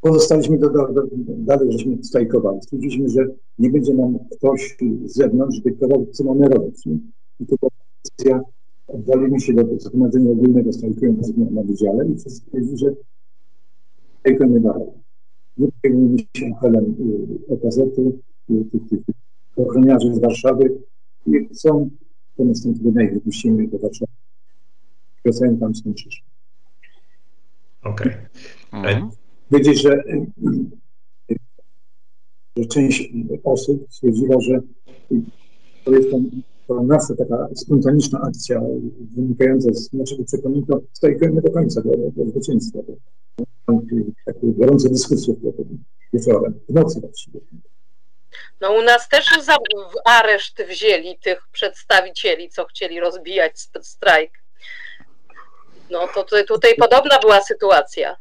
[0.01, 2.63] Pozostaliśmy do, do, do, dalej, żeśmy strajkowali.
[2.63, 3.29] Stwierdziliśmy, że
[3.59, 6.87] nie będzie nam ktoś z zewnątrz dyktował, co mamy robić.
[7.41, 7.71] I to była
[8.05, 8.41] decyzja,
[8.89, 12.95] oddalimy się do zgromadzenia ogólnego strajkującego na, na wydziale i stwierdzili, że
[14.25, 14.89] nie dalej.
[15.59, 16.95] Nie przejmujemy się apelem
[17.51, 18.19] OKZ-u,
[18.89, 19.01] tych
[19.57, 20.79] ochroniarzy z Warszawy.
[21.27, 21.91] Nie chcą,
[22.37, 24.13] to następnego dnia ich wypuścimy do Warszawy.
[25.25, 26.23] Wracają tam, skąd przyszli.
[27.83, 28.13] Okej.
[28.71, 28.89] Okay.
[28.89, 29.11] Mhm.
[29.51, 30.03] Wiedzieć, że,
[32.57, 33.13] że część
[33.45, 34.61] osób stwierdziła, że
[35.85, 36.09] to jest
[36.69, 38.61] to nasza taka spontaniczna akcja
[39.17, 42.79] wynikająca z naszego przekonania, to stajemy do końca, do, do zwycięstwa
[44.25, 45.35] takie gorące dyskusje
[46.13, 47.41] wieczorem, w nocy właściwie.
[48.61, 54.31] No u nas też za, w areszt wzięli tych przedstawicieli, co chcieli rozbijać strajk.
[55.91, 58.17] No to tutaj, tutaj podobna była sytuacja.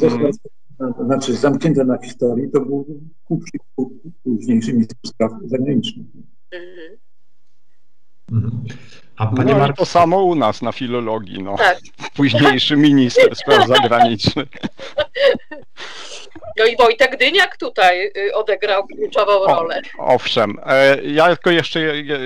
[0.00, 0.32] Mhm.
[1.06, 2.86] Znaczy zamknięte na historii to był
[4.22, 6.06] późniejszy minister spraw zagranicznych.
[6.50, 6.98] Mhm.
[8.32, 8.64] Mhm.
[9.18, 9.76] A panie no, Marku...
[9.76, 11.56] to samo u nas na filologii, no.
[11.56, 11.78] Tak.
[12.16, 14.48] Późniejszy minister spraw zagranicznych.
[16.58, 19.82] No i Wojtek Dyniak tutaj y, odegrał kluczową rolę.
[19.98, 20.56] O, owszem.
[20.66, 21.80] E, ja tylko jeszcze,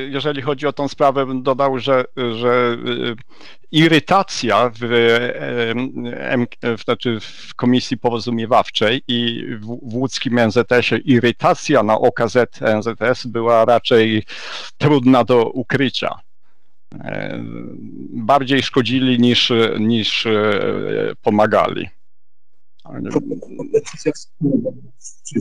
[0.08, 3.16] jeżeli chodzi o tą sprawę, bym dodał, że, że y,
[3.72, 4.78] irytacja w,
[6.78, 13.64] w, znaczy w Komisji Porozumiewawczej i w, w łódzkim NZS-ie, irytacja na OKZ NZS była
[13.64, 14.24] raczej
[14.78, 16.18] trudna do ukrycia.
[17.00, 17.44] E,
[18.12, 21.88] bardziej szkodzili niż, niż e, pomagali.
[23.72, 24.12] Decyzja
[25.24, 25.40] czy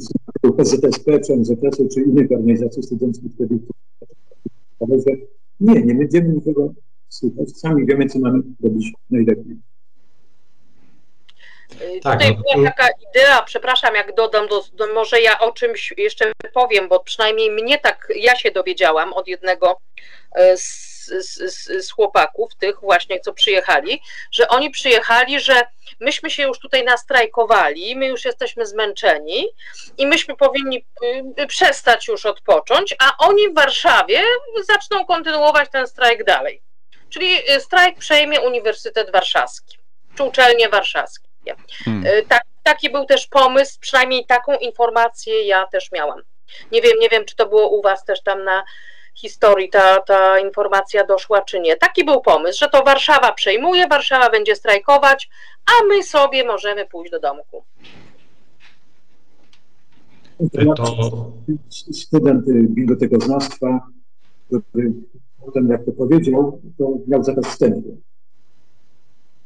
[0.58, 1.20] PZSP,
[1.93, 3.60] czy innych organizacji studenckich wtedy
[4.82, 5.16] że
[5.60, 6.74] nie, nie będziemy nikogo
[7.10, 7.49] słuchać.
[7.49, 9.58] Sami wiemy, co mamy robić najlepiej.
[12.04, 15.93] Tak, Tutaj no, była taka idea, przepraszam, jak dodam, do, do, może ja o czymś
[15.97, 19.78] jeszcze powiem, bo przynajmniej mnie tak, ja się dowiedziałam od jednego
[20.36, 24.01] e, z z, z, z chłopaków, tych właśnie, co przyjechali,
[24.32, 25.62] że oni przyjechali, że
[25.99, 29.47] myśmy się już tutaj nastrajkowali, my już jesteśmy zmęczeni
[29.97, 30.86] i myśmy powinni
[31.39, 34.22] y, przestać już odpocząć, a oni w Warszawie
[34.68, 36.62] zaczną kontynuować ten strajk dalej.
[37.09, 39.78] Czyli y, strajk przejmie Uniwersytet Warszawski,
[40.18, 41.55] czy uczelnie warszawskie.
[41.86, 42.05] Hmm.
[42.05, 46.22] Y, tak, taki był też pomysł, przynajmniej taką informację ja też miałam.
[46.72, 48.64] Nie wiem, nie wiem, czy to było u Was też tam na
[49.14, 51.78] historii ta, ta informacja doszła, czy nie.
[51.78, 55.30] Taki był pomysł, że to Warszawa przejmuje, Warszawa będzie strajkować,
[55.66, 57.64] a my sobie możemy pójść do domku.
[60.76, 61.32] To...
[61.91, 63.88] Student bibliotekoznawstwa,
[64.47, 64.93] który
[65.45, 67.97] potem, jak to powiedział, to miał zakaz wstępu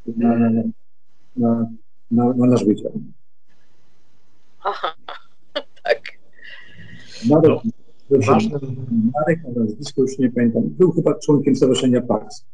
[0.07, 0.49] na, na,
[1.35, 1.69] na,
[2.11, 2.91] na, na nasz wydział.
[4.63, 4.95] Aha,
[5.83, 6.01] tak.
[7.29, 7.51] Nawet,
[8.09, 9.11] Ważnym...
[9.13, 10.63] Marek na nazwisko już nie pamiętam.
[10.65, 12.45] Był chyba członkiem Stowarzyszenia PAX.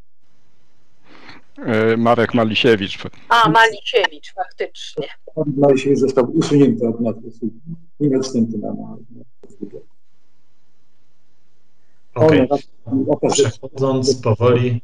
[1.57, 2.97] E, Marek Malisiewicz.
[3.29, 5.07] A, Malisiewicz, faktycznie.
[5.35, 7.15] Pan Malisiewicz został usunięty od nas.
[7.99, 8.97] Nie miał wstępu na.
[12.15, 12.47] Okay.
[13.31, 14.81] Przechodząc powoli.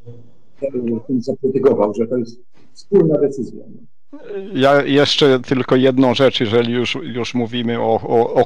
[1.20, 2.39] Zaprotegował, że to jest
[2.74, 3.63] wspólna decyzja.
[4.53, 8.45] Ja jeszcze tylko jedną rzecz, jeżeli już, już mówimy o, o, o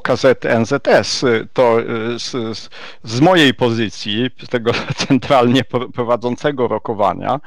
[0.59, 1.77] NZS, to
[2.17, 2.69] z,
[3.03, 4.71] z mojej pozycji, tego
[5.07, 5.61] centralnie
[5.93, 7.39] prowadzącego rokowania,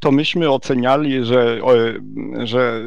[0.00, 1.60] to myśmy oceniali, że,
[2.44, 2.82] że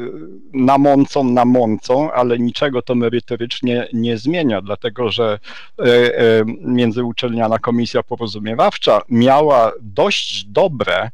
[0.52, 5.38] namącą, namącą, ale niczego to merytorycznie nie zmienia, dlatego że
[5.78, 11.10] e, e, międzyuczelniana komisja porozumiewawcza miała dość dobre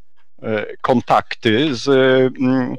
[0.80, 1.88] kontakty z
[2.40, 2.76] mm,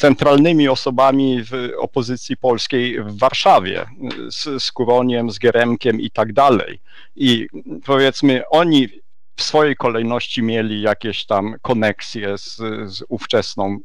[0.00, 3.86] centralnymi osobami w opozycji polskiej w Warszawie,
[4.30, 6.80] z, z Kuroniem, z Geremkiem i tak dalej.
[7.16, 7.46] I
[7.84, 8.88] powiedzmy, oni
[9.36, 13.78] w swojej kolejności mieli jakieś tam koneksje z, z ówczesną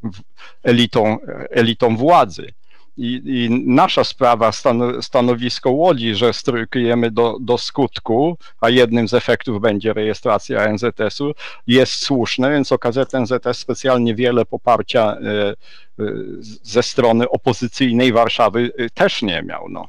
[0.64, 1.18] elitą,
[1.50, 2.54] elitą władzy.
[2.98, 9.14] I, I, nasza sprawa, stan, stanowisko Łodzi, że strykujemy do, do skutku, a jednym z
[9.14, 11.32] efektów będzie rejestracja NZS-u,
[11.68, 15.56] jest słuszne, więc OKZ NZS specjalnie wiele poparcia e, e,
[16.64, 19.70] ze strony opozycyjnej Warszawy e, też nie miał.
[19.70, 19.88] No.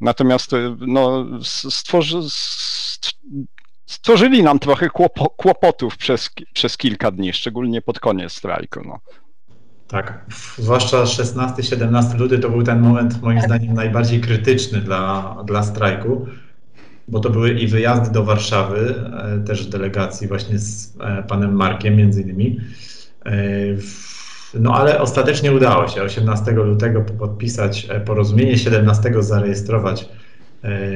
[0.00, 1.26] Natomiast no,
[1.70, 2.18] stworzy,
[3.86, 4.88] stworzyli nam trochę
[5.36, 8.80] kłopotów przez, przez kilka dni, szczególnie pod koniec strajku.
[8.84, 9.00] No.
[9.88, 10.24] Tak,
[10.58, 16.26] zwłaszcza 16-17 luty to był ten moment moim zdaniem najbardziej krytyczny dla, dla strajku,
[17.08, 21.96] bo to były i wyjazdy do Warszawy, e, też delegacji właśnie z e, panem Markiem
[21.96, 22.60] między innymi.
[23.26, 23.32] E,
[24.54, 30.08] no ale ostatecznie udało się 18 lutego podpisać porozumienie, 17 zarejestrować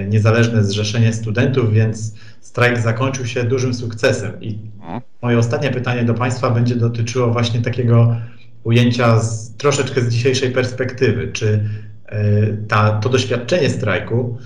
[0.08, 4.40] niezależne zrzeszenie studentów, więc strajk zakończył się dużym sukcesem.
[4.40, 5.00] I mhm.
[5.22, 8.16] moje ostatnie pytanie do Państwa będzie dotyczyło właśnie takiego
[8.64, 11.32] ujęcia z, troszeczkę z dzisiejszej perspektywy.
[11.32, 11.68] Czy
[12.06, 14.38] e, ta, to doświadczenie strajku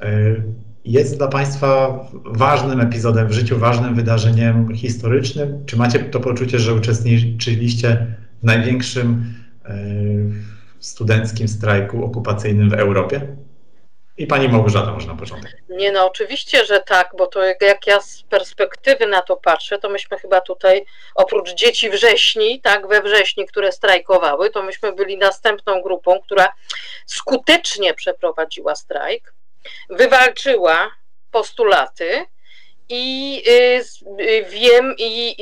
[0.00, 0.34] e,
[0.84, 5.62] jest dla Państwa ważnym epizodem w życiu, ważnym wydarzeniem historycznym?
[5.66, 8.06] Czy macie to poczucie, że uczestniczyliście
[8.42, 9.34] w największym
[9.64, 9.76] e,
[10.80, 13.36] studenckim strajku okupacyjnym w Europie?
[14.16, 15.52] I pani Małgorzata może na początek.
[15.68, 19.88] Nie no, oczywiście, że tak, bo to jak ja z perspektywy na to patrzę, to
[19.88, 20.84] myśmy chyba tutaj,
[21.14, 26.52] oprócz dzieci wrześni, tak, we wrześni, które strajkowały, to myśmy byli następną grupą, która
[27.06, 29.34] skutecznie przeprowadziła strajk,
[29.90, 30.90] wywalczyła
[31.30, 32.26] postulaty,
[32.94, 33.82] i y,
[34.20, 35.36] y, wiem, i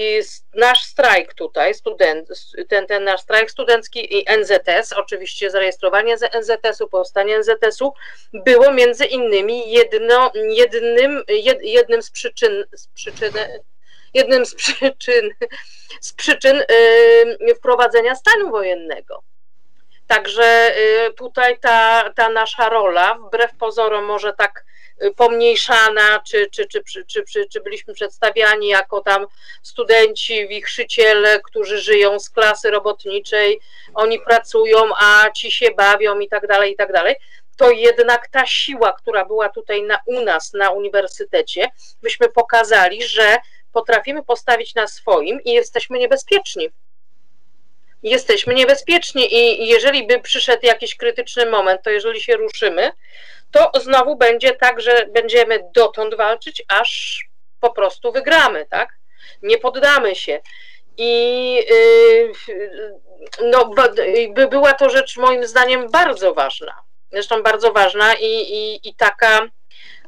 [0.55, 2.29] nasz strajk tutaj, student,
[2.69, 7.93] ten, ten nasz strajk studencki i NZS, oczywiście zarejestrowanie NZS-u, powstanie NZS-u,
[8.33, 13.33] było między innymi jedno, jednym, jed, jednym z przyczyn, z przyczyn
[14.15, 15.31] jednym z przyczyn,
[16.01, 16.63] z przyczyn
[17.57, 19.23] wprowadzenia stanu wojennego.
[20.07, 20.75] Także
[21.17, 24.65] tutaj ta, ta nasza rola, wbrew pozorom może tak
[25.17, 29.27] pomniejszana, czy, czy, czy, czy, czy, czy byliśmy przedstawiani jako tam
[29.63, 33.61] studenci, wichrzyciele, którzy żyją z klasy robotniczej,
[33.95, 37.17] oni pracują, a ci się bawią i tak dalej, i tak dalej
[37.61, 41.69] to jednak ta siła, która była tutaj na, u nas na uniwersytecie,
[42.03, 43.37] byśmy pokazali, że
[43.73, 46.69] potrafimy postawić na swoim i jesteśmy niebezpieczni.
[48.03, 52.93] Jesteśmy niebezpieczni i jeżeli by przyszedł jakiś krytyczny moment, to jeżeli się ruszymy,
[53.53, 57.21] to znowu będzie tak, że będziemy dotąd walczyć, aż
[57.61, 58.89] po prostu wygramy, tak?
[59.43, 60.41] Nie poddamy się.
[60.97, 62.33] I yy,
[63.43, 63.71] no,
[64.31, 66.83] by była to rzecz moim zdaniem bardzo ważna.
[67.13, 69.49] Zresztą bardzo ważna i, i, i taka,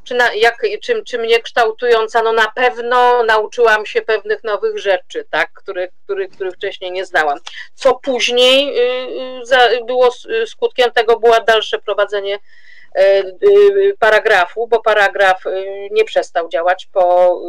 [0.03, 5.25] czy, na, jak, czy, czy mnie kształtująca, no na pewno nauczyłam się pewnych nowych rzeczy,
[5.29, 7.39] tak, których, których, których wcześniej nie znałam.
[7.73, 10.09] Co później yy, było
[10.45, 12.39] skutkiem tego było dalsze prowadzenie
[13.99, 15.51] paragrafu, bo paragraf e,
[15.91, 17.39] nie przestał działać po,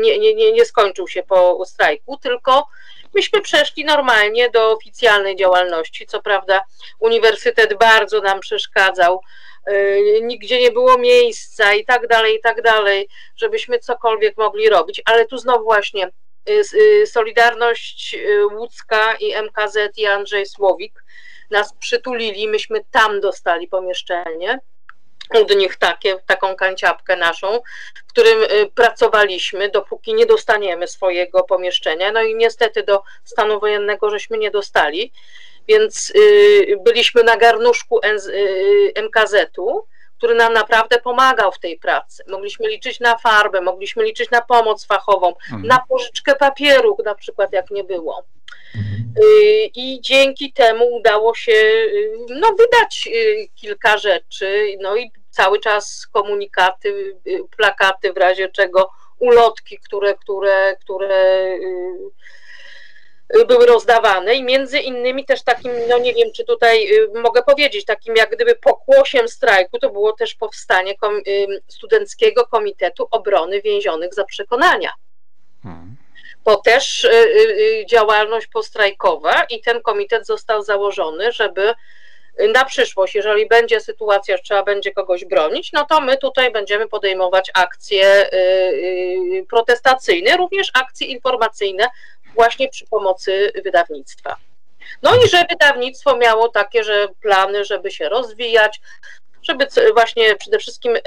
[0.00, 2.66] nie, nie, nie, nie skończył się po strajku, tylko
[3.14, 6.06] myśmy przeszli normalnie do oficjalnej działalności.
[6.06, 6.62] Co prawda,
[7.00, 9.20] uniwersytet bardzo nam przeszkadzał,
[10.22, 15.26] nigdzie nie było miejsca i tak dalej, i tak dalej, żebyśmy cokolwiek mogli robić, ale
[15.26, 16.10] tu znowu właśnie
[17.06, 18.16] Solidarność
[18.52, 21.05] Łódzka i MKZ i Andrzej Słowik
[21.50, 24.60] nas przytulili, myśmy tam dostali pomieszczenie
[25.30, 27.60] od nich takie, taką kanciapkę naszą,
[27.94, 32.12] w którym y, pracowaliśmy, dopóki nie dostaniemy swojego pomieszczenia.
[32.12, 35.12] No i niestety do stanu wojennego żeśmy nie dostali,
[35.68, 39.86] więc y, byliśmy na garnuszku y, MKZ-u,
[40.18, 42.24] który nam naprawdę pomagał w tej pracy.
[42.28, 45.66] Mogliśmy liczyć na farbę, mogliśmy liczyć na pomoc fachową, mhm.
[45.66, 48.24] na pożyczkę papieru, na przykład jak nie było.
[49.24, 55.60] Y, I dzięki temu udało się y, no, wydać y, kilka rzeczy, no i cały
[55.60, 57.16] czas komunikaty,
[57.56, 61.58] plakaty w razie czego, ulotki, które, które, które
[63.48, 68.16] były rozdawane i między innymi też takim, no nie wiem, czy tutaj mogę powiedzieć, takim
[68.16, 71.20] jak gdyby pokłosiem strajku to było też powstanie kom,
[71.68, 74.92] Studenckiego Komitetu Obrony Więzionych za Przekonania.
[75.62, 75.95] Hmm
[76.46, 81.74] bo też y, y, y, działalność postrajkowa i ten komitet został założony, żeby
[82.52, 86.88] na przyszłość, jeżeli będzie sytuacja, że trzeba będzie kogoś bronić, no to my tutaj będziemy
[86.88, 88.30] podejmować akcje
[89.48, 91.88] protestacyjne, również akcje informacyjne
[92.34, 94.36] właśnie przy pomocy wydawnictwa.
[95.02, 98.80] No i że wydawnictwo miało takie, że plany, żeby się rozwijać,
[99.42, 100.98] żeby właśnie przede wszystkim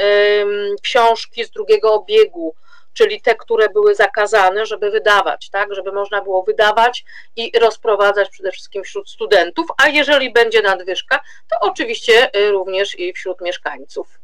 [0.84, 2.56] książki z drugiego obiegu,
[2.94, 7.06] czyli te, które były zakazane, żeby wydawać, tak, żeby można było wydawać
[7.36, 13.14] i rozprowadzać przede wszystkim wśród studentów, a jeżeli będzie nadwyżka, to oczywiście y, również i
[13.14, 14.20] wśród mieszkańców.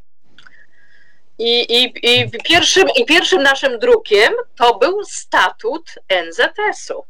[1.37, 7.05] I, i, i, pierwszym, I pierwszym naszym drukiem to był statut NZS-u.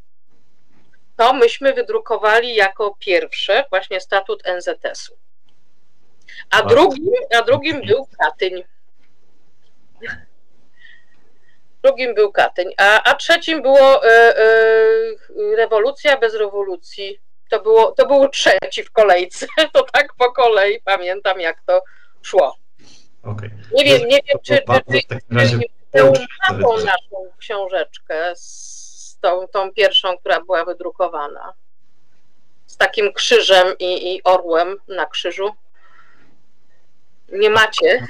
[1.18, 5.18] To myśmy wydrukowali jako pierwsze właśnie statut NZS-u.
[6.50, 8.64] A drugim, a drugim był Katyń.
[11.86, 14.46] Drugim był Katyń, a, a trzecim było e, e,
[15.56, 17.20] rewolucja bez rewolucji.
[17.50, 19.48] To, było, to był trzeci w kolejce.
[19.74, 21.84] To tak po kolei pamiętam, jak to
[22.22, 22.56] szło.
[23.24, 23.50] Okay.
[23.74, 25.18] Nie wiem, nie wiem, czy, czy, czy,
[25.50, 26.20] czy,
[26.78, 31.54] czy naszą książeczkę z tą, tą pierwszą, która była wydrukowana.
[32.66, 35.52] Z takim krzyżem i, i orłem na krzyżu.
[37.40, 38.08] Nie macie?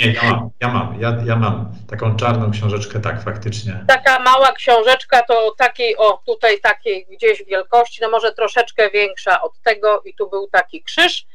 [0.00, 3.84] Nie, ja mam, ja mam, ja, ja mam taką czarną książeczkę, tak, faktycznie.
[3.88, 9.52] Taka mała książeczka to takiej, o tutaj takiej gdzieś wielkości, no może troszeczkę większa od
[9.62, 11.26] tego i tu był taki krzyż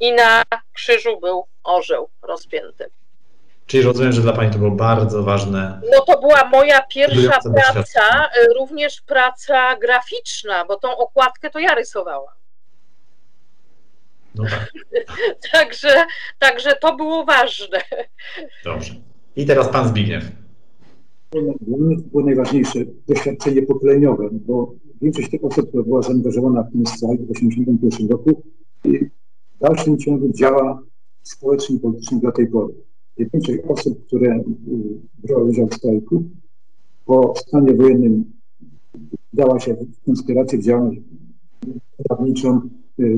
[0.00, 0.42] i na
[0.72, 2.90] krzyżu był orzeł rozpięty.
[3.66, 5.80] Czyli rozumiem, że dla Pani to było bardzo ważne.
[5.92, 11.74] No to była moja pierwsza praca, y, również praca graficzna, bo tą okładkę to ja
[11.74, 12.34] rysowałam.
[14.38, 14.72] No tak.
[15.52, 15.88] także,
[16.38, 17.78] także to było ważne.
[18.64, 18.94] Dobrze.
[19.36, 20.24] I teraz Pan Zbigniew.
[21.60, 22.78] Dla mnie to było najważniejsze
[23.08, 28.42] doświadczenie pokoleniowe, bo większość tych osób, która była zaangażowana w ten strajk w 1981 roku,
[28.84, 30.82] w dalszym ciągu działa
[31.22, 32.74] społecznie i politycznie do tej pory.
[33.18, 34.42] Większość osób, które y,
[35.18, 36.24] brały udział w strajku,
[37.04, 38.32] po stanie wojennym
[39.32, 41.00] dała się w konspirację, w działalność
[42.08, 42.60] prawniczą,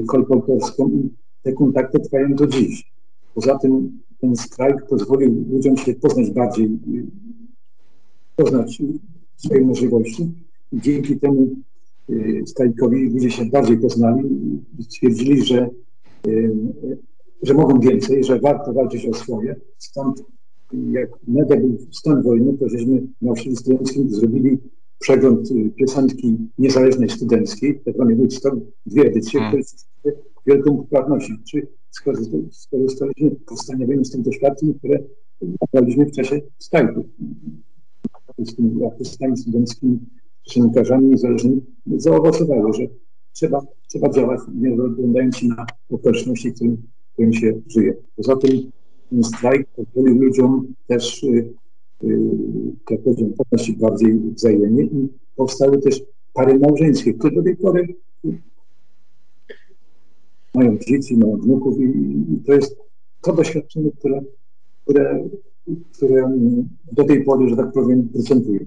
[0.06, 1.10] kolporterską i
[1.42, 2.92] te kontakty trwają do dziś.
[3.34, 7.06] Poza tym ten strajk pozwolił ludziom się poznać bardziej, y,
[8.36, 8.82] poznać
[9.36, 10.30] swoje możliwości.
[10.72, 11.48] Dzięki temu
[12.46, 14.28] strajkowi ludzie się bardziej poznali
[14.78, 15.70] i stwierdzili, że
[17.42, 19.56] że mogą więcej, że warto walczyć o swoje.
[19.78, 20.22] Stąd
[20.90, 24.58] jak Meda był stan wojny, to żeśmy na osiedlu studenckim zrobili
[25.00, 28.56] przegląd y, piosenki niezależnej studenckiej, tak zwany Woodstock,
[28.86, 29.62] dwie edycje, hmm.
[29.98, 30.14] które
[30.46, 31.34] wielką popularnością.
[31.50, 34.98] Czy skorzystaliśmy powstaniałymi z tym doświadczeń, które
[35.62, 37.08] nabraliśmy w czasie strajku.
[38.38, 39.98] Z tymi artystami studenckimi,
[40.50, 41.60] dziennikarzami niezależnymi
[41.96, 42.82] zaowocowało, że
[43.32, 46.76] trzeba, trzeba działać, nie oglądając się na okoliczności, którym
[47.12, 47.94] którym się żyje.
[48.16, 48.70] Poza tym
[49.10, 51.52] ten strajk pozwolił ludziom też, y,
[52.88, 56.02] tak powiem, podnosić bardziej wzajemnie i powstały też
[56.34, 57.94] pary małżeńskie, które do tej pory
[60.54, 61.84] mają dzieci, mają wnuków i,
[62.34, 62.76] i to jest
[63.22, 64.20] to doświadczenie, które,
[64.84, 65.28] które,
[65.96, 66.38] które
[66.92, 68.60] do tej pory, że tak powiem, procentuje.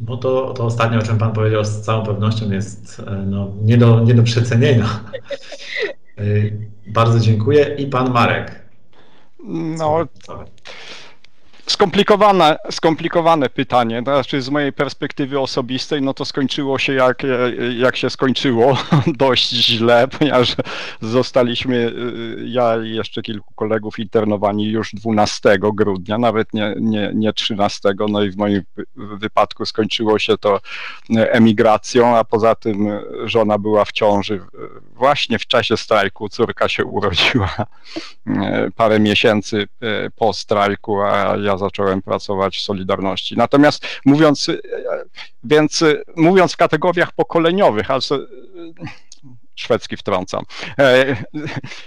[0.00, 3.78] Bo to, to ostatnie, o czym Pan powiedział, z całą pewnością jest e, no, nie,
[3.78, 4.86] do, nie do przecenienia.
[6.20, 7.76] Y, bardzo dziękuję.
[7.78, 8.68] I pan Marek.
[9.78, 10.06] No,
[11.68, 14.02] Skomplikowane, skomplikowane pytanie.
[14.02, 17.22] Znaczy z mojej perspektywy osobistej, no to skończyło się jak,
[17.76, 18.76] jak się skończyło,
[19.06, 20.56] dość źle, ponieważ
[21.00, 21.92] zostaliśmy,
[22.44, 28.22] ja i jeszcze kilku kolegów internowani już 12 grudnia, nawet nie, nie, nie 13, no
[28.22, 28.62] i w moim
[28.96, 30.60] wypadku skończyło się to
[31.10, 32.88] emigracją, a poza tym
[33.24, 34.40] żona była w ciąży
[34.94, 37.56] właśnie w czasie strajku, córka się urodziła
[38.76, 39.68] parę miesięcy
[40.16, 43.36] po strajku, a ja zacząłem pracować w Solidarności.
[43.36, 44.50] Natomiast mówiąc,
[45.44, 45.84] więc
[46.16, 48.18] mówiąc w kategoriach pokoleniowych, also
[49.60, 50.44] szwedzki wtrącam.
[50.78, 51.16] E,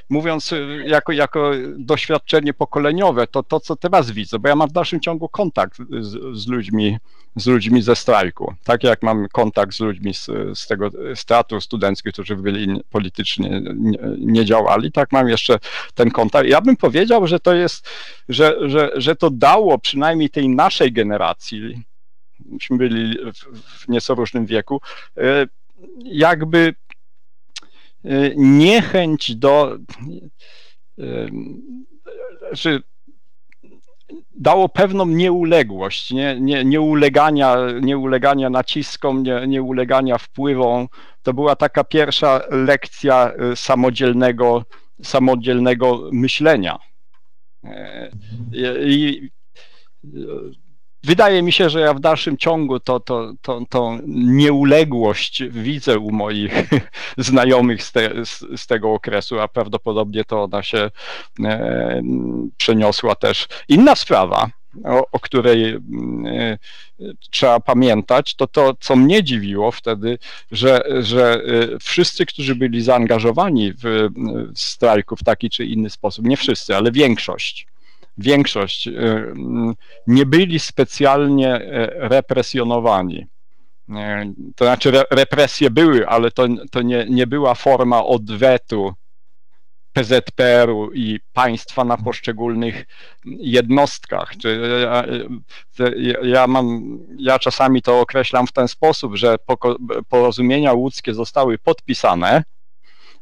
[0.10, 0.54] mówiąc
[0.86, 5.30] jako, jako doświadczenie pokoleniowe, to to, co teraz widzę, bo ja mam w dalszym ciągu
[5.30, 6.98] kontakt z, z ludźmi,
[7.36, 8.54] z ludźmi ze strajku.
[8.64, 10.90] Tak jak mam kontakt z ludźmi z, z tego
[11.28, 15.60] teatru studenckiego, którzy byli politycznie nie, nie, działali, tak mam jeszcze
[15.94, 16.50] ten kontakt.
[16.50, 17.90] Ja bym powiedział, że to jest,
[18.30, 21.84] że, że, że to dało przynajmniej tej naszej generacji,
[22.46, 24.82] myśmy byli w, w nieco różnym wieku,
[25.18, 25.46] e,
[26.04, 26.74] jakby e,
[28.36, 29.78] niechęć do
[32.52, 32.80] że
[34.36, 40.88] dało pewną nieuległość, nie, nie, nieulegania, nieulegania naciskom, nie, nieulegania wpływom.
[41.22, 44.66] To była taka pierwsza lekcja y, samodzielnego,
[45.04, 46.78] samodzielnego myślenia.
[47.64, 48.12] E,
[48.86, 49.30] I,
[51.04, 56.12] wydaje mi się, że ja w dalszym ciągu to, to, to, to nieuległość widzę u
[56.12, 56.54] moich
[57.18, 60.92] znajomych z, te, z, z, tego okresu, a prawdopodobnie to ona się
[61.44, 62.02] e,
[62.58, 63.48] przeniosła też.
[63.68, 64.50] Inna sprawa,
[64.84, 65.80] o, o której e,
[67.30, 70.18] trzeba pamiętać, to to, co mnie dziwiło wtedy,
[70.52, 71.40] że, że e,
[71.80, 74.10] wszyscy, którzy byli zaangażowani w,
[74.56, 77.68] w strajku w taki czy inny sposób, nie wszyscy, ale większość,
[78.18, 79.74] większość y, mm,
[80.08, 83.28] nie byli specjalnie e, represjonowani.
[83.90, 88.94] E, to znaczy represje były, ale to, to nie, nie była forma odwetu
[89.94, 92.86] PZPR-u i państwa na poszczególnych
[93.26, 94.34] jednostkach.
[96.24, 99.36] Ja, mam, ja czasami to określam w ten sposób, że
[100.10, 102.44] porozumienia łódzkie zostały podpisane,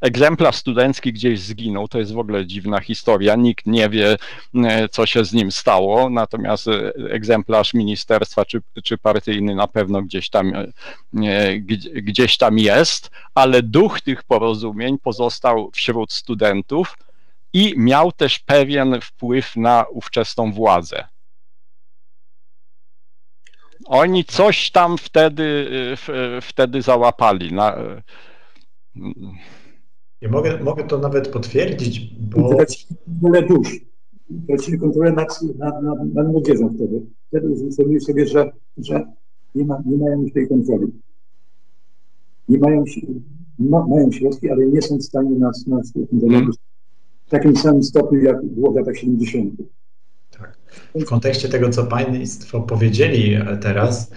[0.02, 4.18] egzemplarz studencki gdzieś zginął, to jest w ogóle dziwna historia, nikt nie wie,
[4.56, 10.02] e, co się z nim stało, natomiast e, egzemplarz ministerstwa czy, czy partyjny na pewno
[10.02, 11.60] gdzieś tam, e,
[12.02, 16.98] gdzieś tam jest, ale duch tych porozumień pozostał wśród studentów
[17.54, 21.08] i miał też pewien wpływ na ówczesną władzę.
[23.86, 25.68] Oni coś tam wtedy,
[26.42, 27.54] wtedy załapali.
[27.54, 27.76] Na,
[30.22, 32.58] ja mogę, mogę to nawet potwierdzić, bo...
[33.06, 33.80] Kontrolę dusz.
[34.48, 37.02] Tracili kontrolę nad, nad, nad, nad młodzieżą wtedy.
[37.28, 39.06] Wtedy uświadomili sobie, że, że
[39.56, 40.88] nie, ma, nie mają już tej kontroli.
[42.50, 42.84] Nie mają,
[43.60, 46.56] ma, mają środki, ale nie są w stanie nas, nas kontrolować
[47.30, 49.54] w takim samym stopniu, jak było w latach 70.
[50.38, 50.58] Tak.
[50.96, 54.12] W kontekście tego, co Państwo powiedzieli teraz,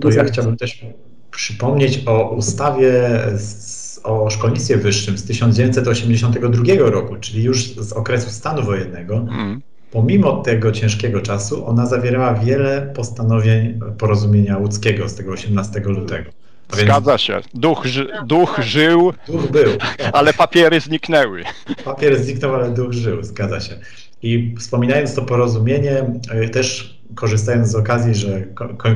[0.00, 0.86] to ja chciałbym też
[1.30, 2.92] przypomnieć o ustawie
[3.36, 9.60] z o szkolnictwie wyższym z 1982 roku, czyli już z okresu stanu wojennego, mm.
[9.90, 16.30] pomimo tego ciężkiego czasu, ona zawierała wiele postanowień porozumienia łódzkiego z tego 18 lutego.
[16.76, 16.82] Więc...
[16.82, 17.40] Zgadza się.
[17.54, 19.72] Duch, ży, duch żył, duch był,
[20.12, 21.42] ale papiery zniknęły.
[21.84, 23.78] Papiery zniknął, ale duch żył, zgadza się.
[24.22, 28.46] I wspominając to porozumienie, e, też korzystając z okazji, że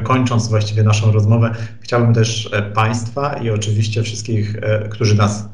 [0.04, 5.48] kończąc właściwie naszą rozmowę, chciałbym też e, Państwa i oczywiście wszystkich, e, którzy nas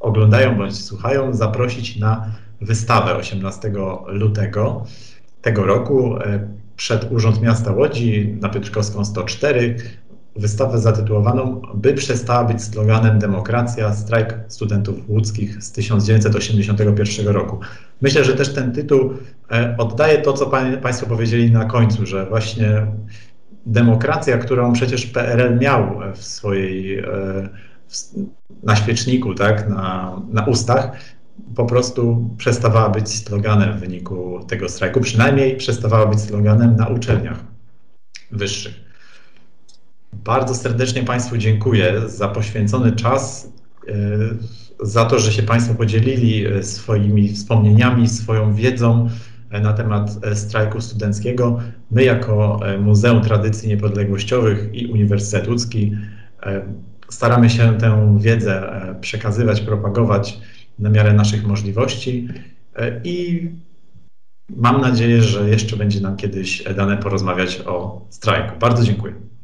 [0.00, 3.72] oglądają bądź słuchają, zaprosić na wystawę 18
[4.06, 4.84] lutego
[5.42, 6.14] tego roku
[6.76, 9.76] przed Urząd Miasta Łodzi na Piotrkowską 104
[10.38, 17.60] wystawę zatytułowaną By przestała być sloganem demokracja, strajk studentów łódzkich z 1981 roku.
[18.00, 19.12] Myślę, że też ten tytuł
[19.50, 20.50] e, oddaje to, co
[20.82, 22.86] Państwo powiedzieli na końcu, że właśnie
[23.66, 27.04] demokracja, którą przecież PRL miał w swojej, e,
[28.62, 30.90] na świeczniku, tak, na, na ustach,
[31.56, 37.44] po prostu przestawała być sloganem w wyniku tego strajku, przynajmniej przestawała być sloganem na uczelniach
[38.30, 38.85] wyższych.
[40.24, 43.52] Bardzo serdecznie Państwu dziękuję za poświęcony czas,
[43.88, 43.92] e,
[44.80, 49.08] za to, że się Państwo podzielili e, swoimi wspomnieniami, swoją wiedzą
[49.50, 51.58] e, na temat strajku studenckiego.
[51.90, 55.96] My jako Muzeum Tradycji Niepodległościowych i Uniwersytet Łódzki
[57.08, 58.70] staramy się tę wiedzę
[59.00, 60.40] przekazywać, propagować
[60.78, 62.28] na miarę naszych możliwości
[63.04, 63.48] i
[64.48, 68.58] mam nadzieję, że jeszcze będzie nam kiedyś dane porozmawiać o strajku.
[68.58, 69.35] Bardzo dziękuję.